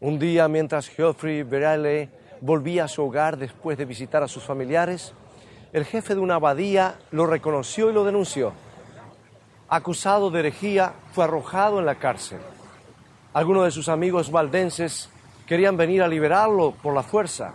Un 0.00 0.18
día, 0.18 0.46
mientras 0.48 0.88
Geoffrey 0.88 1.42
Verale 1.42 2.10
volvía 2.40 2.84
a 2.84 2.88
su 2.88 3.02
hogar 3.02 3.36
después 3.38 3.78
de 3.78 3.84
visitar 3.84 4.22
a 4.22 4.28
sus 4.28 4.42
familiares, 4.42 5.14
el 5.72 5.84
jefe 5.84 6.14
de 6.14 6.20
una 6.20 6.36
abadía 6.36 6.98
lo 7.10 7.26
reconoció 7.26 7.90
y 7.90 7.92
lo 7.92 8.04
denunció. 8.04 8.52
Acusado 9.68 10.30
de 10.30 10.40
herejía, 10.40 10.92
fue 11.12 11.24
arrojado 11.24 11.78
en 11.78 11.86
la 11.86 11.96
cárcel. 11.96 12.38
Algunos 13.32 13.64
de 13.64 13.70
sus 13.70 13.88
amigos 13.88 14.30
valdenses 14.30 15.10
querían 15.46 15.76
venir 15.76 16.02
a 16.02 16.08
liberarlo 16.08 16.72
por 16.82 16.94
la 16.94 17.02
fuerza. 17.02 17.54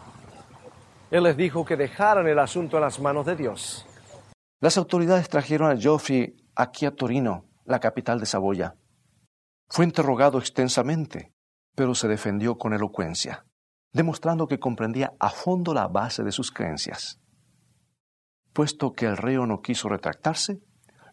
Él 1.09 1.23
les 1.23 1.37
dijo 1.37 1.65
que 1.65 1.75
dejaran 1.75 2.27
el 2.27 2.39
asunto 2.39 2.77
en 2.77 2.83
las 2.83 2.99
manos 2.99 3.25
de 3.25 3.35
Dios. 3.35 3.85
Las 4.59 4.77
autoridades 4.77 5.29
trajeron 5.29 5.71
a 5.71 5.77
Geoffrey 5.77 6.35
aquí 6.55 6.85
a 6.85 6.91
Torino, 6.91 7.45
la 7.65 7.79
capital 7.79 8.19
de 8.19 8.25
Saboya. 8.25 8.75
Fue 9.73 9.85
interrogado 9.85 10.37
extensamente, 10.37 11.31
pero 11.75 11.95
se 11.95 12.09
defendió 12.09 12.57
con 12.57 12.73
elocuencia, 12.73 13.45
demostrando 13.93 14.45
que 14.45 14.59
comprendía 14.59 15.13
a 15.17 15.29
fondo 15.29 15.73
la 15.73 15.87
base 15.87 16.23
de 16.23 16.33
sus 16.33 16.51
creencias. 16.51 17.21
Puesto 18.51 18.91
que 18.91 19.05
el 19.05 19.15
reo 19.15 19.45
no 19.45 19.61
quiso 19.61 19.87
retractarse, 19.87 20.59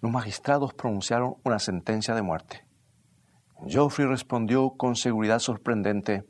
los 0.01 0.11
magistrados 0.11 0.75
pronunciaron 0.75 1.37
una 1.45 1.61
sentencia 1.61 2.17
de 2.17 2.23
muerte. 2.23 2.67
Geoffrey 3.65 4.09
respondió 4.09 4.71
con 4.77 4.97
seguridad 4.97 5.39
sorprendente, 5.39 6.25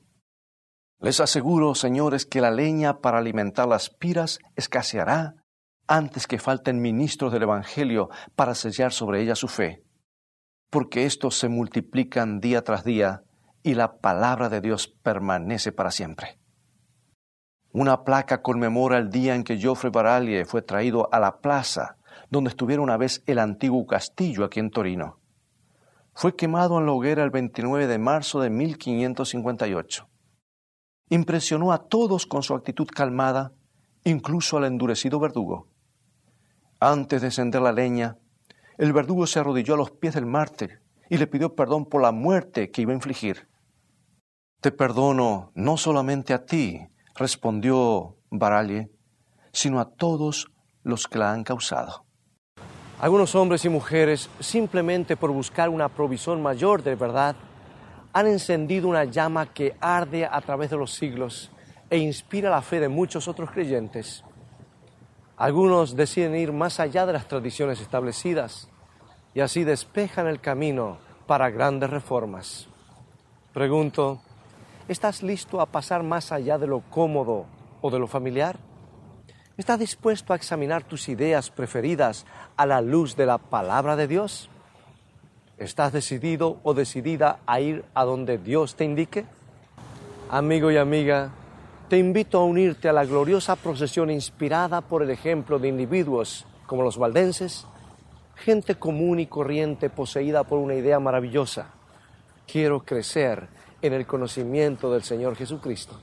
Les 1.00 1.20
aseguro, 1.20 1.74
señores, 1.74 2.26
que 2.26 2.42
la 2.42 2.50
leña 2.50 2.98
para 2.98 3.20
alimentar 3.20 3.66
las 3.66 3.88
piras 3.88 4.38
escaseará 4.54 5.34
antes 5.86 6.26
que 6.26 6.38
falten 6.38 6.82
ministros 6.82 7.32
del 7.32 7.44
Evangelio 7.44 8.10
para 8.36 8.54
sellar 8.54 8.92
sobre 8.92 9.22
ella 9.22 9.34
su 9.34 9.48
fe, 9.48 9.87
porque 10.70 11.06
estos 11.06 11.38
se 11.38 11.48
multiplican 11.48 12.40
día 12.40 12.62
tras 12.62 12.84
día 12.84 13.22
y 13.62 13.74
la 13.74 13.98
palabra 13.98 14.48
de 14.48 14.60
Dios 14.60 14.88
permanece 14.88 15.72
para 15.72 15.90
siempre. 15.90 16.38
Una 17.72 18.02
placa 18.04 18.42
conmemora 18.42 18.98
el 18.98 19.10
día 19.10 19.34
en 19.34 19.44
que 19.44 19.58
Geoffrey 19.58 19.92
Baralie 19.92 20.44
fue 20.44 20.62
traído 20.62 21.08
a 21.12 21.20
la 21.20 21.38
plaza 21.38 21.96
donde 22.30 22.50
estuviera 22.50 22.82
una 22.82 22.96
vez 22.96 23.22
el 23.26 23.38
antiguo 23.38 23.86
castillo 23.86 24.44
aquí 24.44 24.60
en 24.60 24.70
Torino. 24.70 25.18
Fue 26.14 26.34
quemado 26.34 26.78
en 26.78 26.86
la 26.86 26.92
hoguera 26.92 27.22
el 27.22 27.30
29 27.30 27.86
de 27.86 27.98
marzo 27.98 28.40
de 28.40 28.50
1558. 28.50 30.08
Impresionó 31.10 31.72
a 31.72 31.78
todos 31.78 32.26
con 32.26 32.42
su 32.42 32.54
actitud 32.54 32.88
calmada, 32.88 33.52
incluso 34.04 34.56
al 34.56 34.64
endurecido 34.64 35.20
verdugo. 35.20 35.68
Antes 36.80 37.20
de 37.20 37.28
encender 37.28 37.62
la 37.62 37.72
leña, 37.72 38.18
el 38.78 38.92
verdugo 38.92 39.26
se 39.26 39.40
arrodilló 39.40 39.74
a 39.74 39.76
los 39.76 39.90
pies 39.90 40.14
del 40.14 40.24
mártir 40.24 40.80
y 41.10 41.18
le 41.18 41.26
pidió 41.26 41.54
perdón 41.54 41.86
por 41.86 42.00
la 42.00 42.12
muerte 42.12 42.70
que 42.70 42.82
iba 42.82 42.92
a 42.92 42.94
infligir. 42.94 43.48
Te 44.60 44.70
perdono 44.70 45.50
no 45.54 45.76
solamente 45.76 46.32
a 46.32 46.44
ti, 46.44 46.80
respondió 47.14 48.16
Baralle, 48.30 48.90
sino 49.52 49.80
a 49.80 49.90
todos 49.90 50.50
los 50.84 51.06
que 51.06 51.18
la 51.18 51.32
han 51.32 51.42
causado. 51.42 52.04
Algunos 53.00 53.34
hombres 53.34 53.64
y 53.64 53.68
mujeres, 53.68 54.28
simplemente 54.40 55.16
por 55.16 55.30
buscar 55.30 55.68
una 55.68 55.88
provisión 55.88 56.42
mayor 56.42 56.82
de 56.82 56.94
verdad, 56.94 57.36
han 58.12 58.26
encendido 58.26 58.88
una 58.88 59.04
llama 59.04 59.52
que 59.52 59.76
arde 59.80 60.24
a 60.24 60.40
través 60.40 60.70
de 60.70 60.76
los 60.76 60.92
siglos 60.94 61.50
e 61.90 61.98
inspira 61.98 62.50
la 62.50 62.62
fe 62.62 62.80
de 62.80 62.88
muchos 62.88 63.28
otros 63.28 63.50
creyentes. 63.50 64.24
Algunos 65.38 65.94
deciden 65.94 66.34
ir 66.34 66.52
más 66.52 66.80
allá 66.80 67.06
de 67.06 67.12
las 67.12 67.28
tradiciones 67.28 67.80
establecidas 67.80 68.68
y 69.34 69.40
así 69.40 69.62
despejan 69.62 70.26
el 70.26 70.40
camino 70.40 70.98
para 71.28 71.48
grandes 71.48 71.90
reformas. 71.90 72.66
Pregunto, 73.54 74.20
¿estás 74.88 75.22
listo 75.22 75.60
a 75.60 75.66
pasar 75.66 76.02
más 76.02 76.32
allá 76.32 76.58
de 76.58 76.66
lo 76.66 76.80
cómodo 76.90 77.46
o 77.80 77.88
de 77.88 78.00
lo 78.00 78.08
familiar? 78.08 78.58
¿Estás 79.56 79.78
dispuesto 79.78 80.32
a 80.32 80.36
examinar 80.36 80.82
tus 80.82 81.08
ideas 81.08 81.50
preferidas 81.50 82.26
a 82.56 82.66
la 82.66 82.80
luz 82.80 83.14
de 83.14 83.26
la 83.26 83.38
palabra 83.38 83.94
de 83.94 84.08
Dios? 84.08 84.50
¿Estás 85.56 85.92
decidido 85.92 86.58
o 86.64 86.74
decidida 86.74 87.38
a 87.46 87.60
ir 87.60 87.84
a 87.94 88.02
donde 88.04 88.38
Dios 88.38 88.74
te 88.74 88.84
indique? 88.84 89.24
Amigo 90.30 90.72
y 90.72 90.76
amiga, 90.76 91.30
te 91.88 91.96
invito 91.96 92.38
a 92.38 92.44
unirte 92.44 92.88
a 92.88 92.92
la 92.92 93.06
gloriosa 93.06 93.56
procesión 93.56 94.10
inspirada 94.10 94.82
por 94.82 95.02
el 95.02 95.10
ejemplo 95.10 95.58
de 95.58 95.68
individuos 95.68 96.46
como 96.66 96.82
los 96.82 96.98
valdenses, 96.98 97.66
gente 98.36 98.74
común 98.74 99.20
y 99.20 99.26
corriente 99.26 99.88
poseída 99.88 100.44
por 100.44 100.58
una 100.58 100.74
idea 100.74 101.00
maravillosa. 101.00 101.70
Quiero 102.46 102.84
crecer 102.84 103.48
en 103.80 103.94
el 103.94 104.06
conocimiento 104.06 104.92
del 104.92 105.02
Señor 105.02 105.34
Jesucristo. 105.34 105.98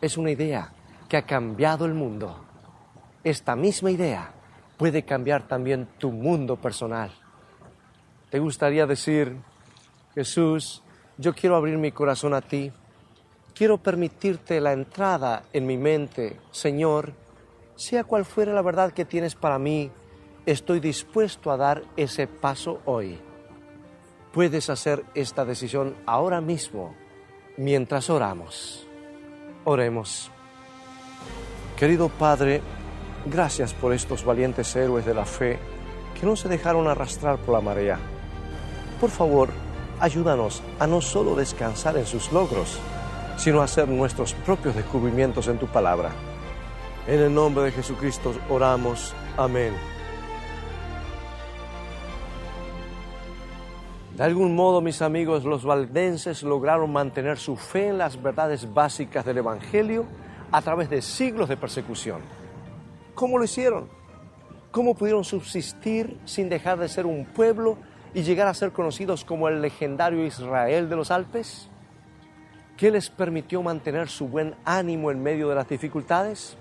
Es 0.00 0.16
una 0.16 0.30
idea 0.30 0.72
que 1.08 1.16
ha 1.16 1.22
cambiado 1.22 1.84
el 1.84 1.94
mundo. 1.94 2.44
Esta 3.24 3.56
misma 3.56 3.90
idea 3.90 4.32
puede 4.76 5.04
cambiar 5.04 5.48
también 5.48 5.88
tu 5.98 6.12
mundo 6.12 6.56
personal. 6.56 7.10
¿Te 8.30 8.38
gustaría 8.38 8.86
decir, 8.86 9.36
Jesús, 10.14 10.82
yo 11.18 11.34
quiero 11.34 11.56
abrir 11.56 11.76
mi 11.76 11.90
corazón 11.90 12.34
a 12.34 12.40
ti? 12.40 12.70
Quiero 13.56 13.78
permitirte 13.78 14.60
la 14.60 14.74
entrada 14.74 15.44
en 15.50 15.64
mi 15.64 15.78
mente, 15.78 16.36
Señor, 16.50 17.14
sea 17.74 18.04
cual 18.04 18.26
fuera 18.26 18.52
la 18.52 18.60
verdad 18.60 18.92
que 18.92 19.06
tienes 19.06 19.34
para 19.34 19.58
mí, 19.58 19.90
estoy 20.44 20.78
dispuesto 20.78 21.50
a 21.50 21.56
dar 21.56 21.82
ese 21.96 22.26
paso 22.26 22.82
hoy. 22.84 23.18
Puedes 24.30 24.68
hacer 24.68 25.04
esta 25.14 25.46
decisión 25.46 25.94
ahora 26.04 26.42
mismo, 26.42 26.94
mientras 27.56 28.10
oramos. 28.10 28.86
Oremos. 29.64 30.30
Querido 31.78 32.10
Padre, 32.10 32.60
gracias 33.24 33.72
por 33.72 33.94
estos 33.94 34.22
valientes 34.22 34.76
héroes 34.76 35.06
de 35.06 35.14
la 35.14 35.24
fe 35.24 35.58
que 36.20 36.26
no 36.26 36.36
se 36.36 36.50
dejaron 36.50 36.88
arrastrar 36.88 37.38
por 37.38 37.54
la 37.54 37.62
marea. 37.62 37.98
Por 39.00 39.08
favor, 39.08 39.48
ayúdanos 39.98 40.62
a 40.78 40.86
no 40.86 41.00
solo 41.00 41.34
descansar 41.34 41.96
en 41.96 42.04
sus 42.04 42.30
logros, 42.32 42.78
sino 43.36 43.60
hacer 43.60 43.88
nuestros 43.88 44.34
propios 44.34 44.74
descubrimientos 44.74 45.48
en 45.48 45.58
tu 45.58 45.66
palabra. 45.66 46.10
En 47.06 47.20
el 47.20 47.32
nombre 47.32 47.64
de 47.64 47.72
Jesucristo 47.72 48.34
oramos. 48.48 49.14
Amén. 49.36 49.72
De 54.16 54.22
algún 54.24 54.54
modo, 54.56 54.80
mis 54.80 55.02
amigos, 55.02 55.44
los 55.44 55.64
valdenses 55.64 56.42
lograron 56.42 56.90
mantener 56.90 57.36
su 57.36 57.54
fe 57.54 57.88
en 57.88 57.98
las 57.98 58.20
verdades 58.20 58.72
básicas 58.72 59.26
del 59.26 59.38
Evangelio 59.38 60.06
a 60.50 60.62
través 60.62 60.88
de 60.88 61.02
siglos 61.02 61.50
de 61.50 61.58
persecución. 61.58 62.22
¿Cómo 63.14 63.36
lo 63.36 63.44
hicieron? 63.44 63.88
¿Cómo 64.70 64.94
pudieron 64.94 65.22
subsistir 65.22 66.18
sin 66.24 66.48
dejar 66.48 66.78
de 66.78 66.88
ser 66.88 67.04
un 67.04 67.26
pueblo 67.26 67.76
y 68.14 68.22
llegar 68.22 68.48
a 68.48 68.54
ser 68.54 68.72
conocidos 68.72 69.24
como 69.24 69.48
el 69.48 69.60
legendario 69.60 70.24
Israel 70.24 70.88
de 70.88 70.96
los 70.96 71.10
Alpes? 71.10 71.68
¿Qué 72.76 72.90
les 72.90 73.08
permitió 73.08 73.62
mantener 73.62 74.08
su 74.08 74.28
buen 74.28 74.54
ánimo 74.66 75.10
en 75.10 75.22
medio 75.22 75.48
de 75.48 75.54
las 75.54 75.66
dificultades? 75.66 76.58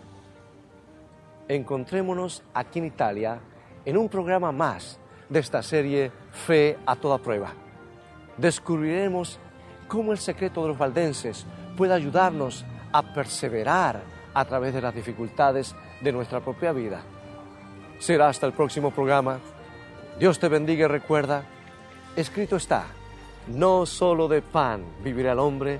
Encontrémonos 1.49 2.41
aquí 2.53 2.79
en 2.79 2.85
Italia 2.85 3.39
en 3.83 3.97
un 3.97 4.07
programa 4.07 4.53
más 4.53 4.97
de 5.27 5.39
esta 5.39 5.61
serie 5.61 6.13
Fe 6.31 6.77
a 6.85 6.95
toda 6.95 7.17
prueba. 7.17 7.51
Descubriremos 8.37 9.39
cómo 9.89 10.13
el 10.13 10.17
secreto 10.17 10.61
de 10.61 10.69
los 10.69 10.77
valdenses 10.77 11.45
puede 11.75 11.93
ayudarnos 11.93 12.65
a 12.93 13.13
perseverar 13.13 14.01
a 14.33 14.45
través 14.45 14.73
de 14.73 14.81
las 14.81 14.95
dificultades 14.95 15.75
de 15.99 16.13
nuestra 16.13 16.39
propia 16.39 16.71
vida. 16.71 17.01
Será 17.99 18.29
hasta 18.29 18.47
el 18.47 18.53
próximo 18.53 18.91
programa. 18.91 19.39
Dios 20.17 20.39
te 20.39 20.47
bendiga 20.47 20.85
y 20.85 20.87
recuerda, 20.87 21.43
escrito 22.15 22.55
está, 22.55 22.85
no 23.47 23.85
solo 23.85 24.29
de 24.29 24.41
pan 24.41 24.85
vivirá 25.03 25.33
el 25.33 25.39
hombre, 25.39 25.79